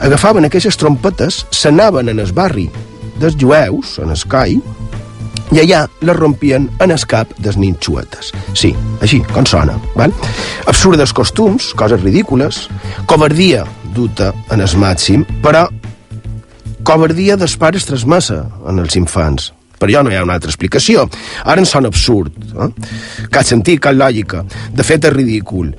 [0.00, 2.70] agafaven aquestes trompetes, s'anaven en el barri
[3.20, 4.56] dels jueus, en Escai,
[5.52, 8.32] i allà les rompien en el cap dels nins xuetes.
[8.56, 8.72] Sí,
[9.04, 9.76] així, com sona.
[9.98, 10.14] Val?
[10.70, 12.66] Absurdes costums, coses ridícules,
[13.06, 15.66] covardia duta en el màxim, però
[16.88, 19.52] covardia dels pares transmesa en els infants.
[19.82, 21.08] Per allò no hi ha una altra explicació.
[21.42, 22.36] Ara ens sona absurd.
[22.54, 22.70] Eh?
[23.34, 24.44] Cap sentit, cap lògica.
[24.70, 25.72] De fet, és ridícul.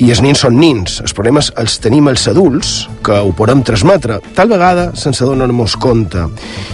[0.00, 0.94] I els nins són nins.
[1.04, 2.70] Els problemes els tenim els adults,
[3.04, 6.24] que ho podem transmetre, tal vegada sense donar-nos compte.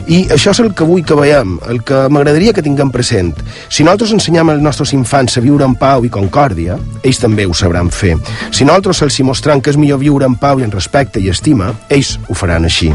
[0.06, 3.34] I això és el que vull que veiem, el que m'agradaria que tinguem present.
[3.66, 7.58] Si nosaltres ensenyam als nostres infants a viure en pau i concòrdia, ells també ho
[7.58, 8.14] sabran fer.
[8.52, 11.34] Si nosaltres els hi mostrem que és millor viure en pau i en respecte i
[11.34, 12.94] estima, ells ho faran així.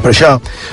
[0.00, 0.30] Per això,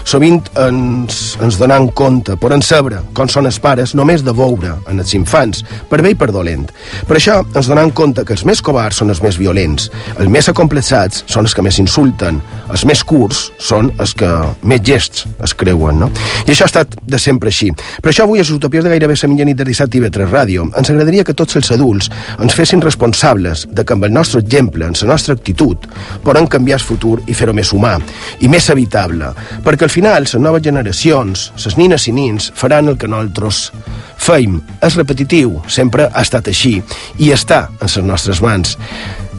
[0.07, 5.01] sovint ens, ens donem compte, podem saber com són els pares només de veure en
[5.03, 6.63] els infants, per bé i per dolent.
[7.09, 10.47] Per això ens donem compte que els més covards són els més violents, els més
[10.47, 12.39] acomplexats són els que més insulten,
[12.71, 14.30] els més curts són els que
[14.63, 16.09] més gests es creuen, no?
[16.45, 17.73] I això ha estat de sempre així.
[17.99, 20.89] Per això avui a utopies de gairebé la mitjanit de dissabte i vetres ràdio ens
[20.93, 22.07] agradaria que tots els adults
[22.39, 25.84] ens fessin responsables de que amb el nostre exemple, amb la nostra actitud,
[26.23, 27.97] podem canviar el futur i fer-ho més humà
[28.39, 29.16] i més habitable
[29.65, 33.72] perquè al final les noves generacions, les nines i nins, faran el que nosaltres
[34.18, 34.59] feim.
[34.82, 36.78] És repetitiu, sempre ha estat així,
[37.20, 38.78] i està en les nostres mans.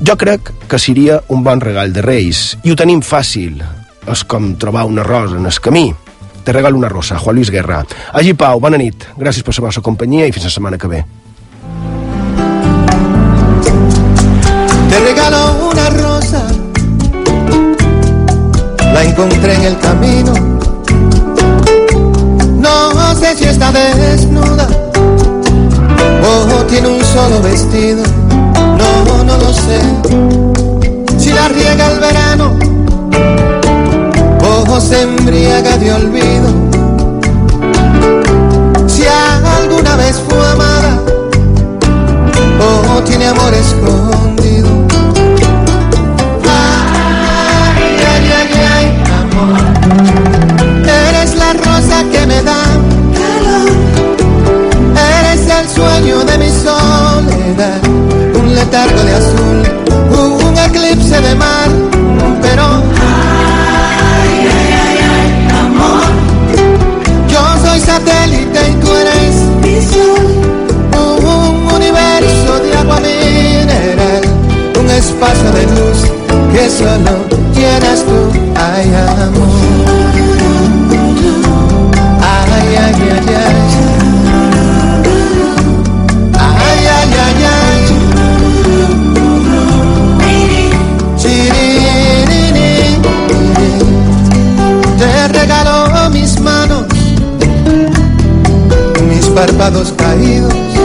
[0.00, 3.62] Jo crec que seria un bon regal de Reis, i ho tenim fàcil.
[4.08, 5.88] És com trobar una rosa en el camí.
[6.44, 7.82] Te regalo una rosa, Juan Luis Guerra.
[8.12, 9.04] Allí, Pau, bona nit.
[9.18, 11.02] Gràcies per la vostra companyia i fins la setmana que ve.
[14.88, 16.46] Te regalo una rosa,
[19.18, 20.32] encontré en el camino.
[22.60, 24.68] No sé si está desnuda
[26.22, 28.04] o tiene un solo vestido.
[28.78, 29.80] No, no lo sé.
[31.18, 32.56] Si la riega el verano
[34.70, 36.48] o se embriaga de olvido.
[38.86, 41.02] Si alguna vez fue amada
[42.96, 44.27] o tiene amor escondido.
[52.28, 52.62] Me da
[53.18, 53.70] calor.
[55.16, 57.80] Eres el sueño de mi soledad.
[58.40, 59.58] Un letargo de azul,
[60.44, 61.68] un eclipse de mar.
[62.42, 62.64] Pero,
[64.22, 65.28] ay, ay, ay, ay,
[65.64, 66.08] amor.
[67.32, 70.26] Yo soy satélite y tú eres mi sol.
[71.00, 74.22] Un universo de agua mineral.
[74.78, 75.98] Un espacio de luz
[76.52, 77.14] que solo
[77.54, 78.18] llenas tú.
[78.54, 78.86] Ay,
[79.24, 79.67] amor.
[99.38, 100.77] párpados caídos.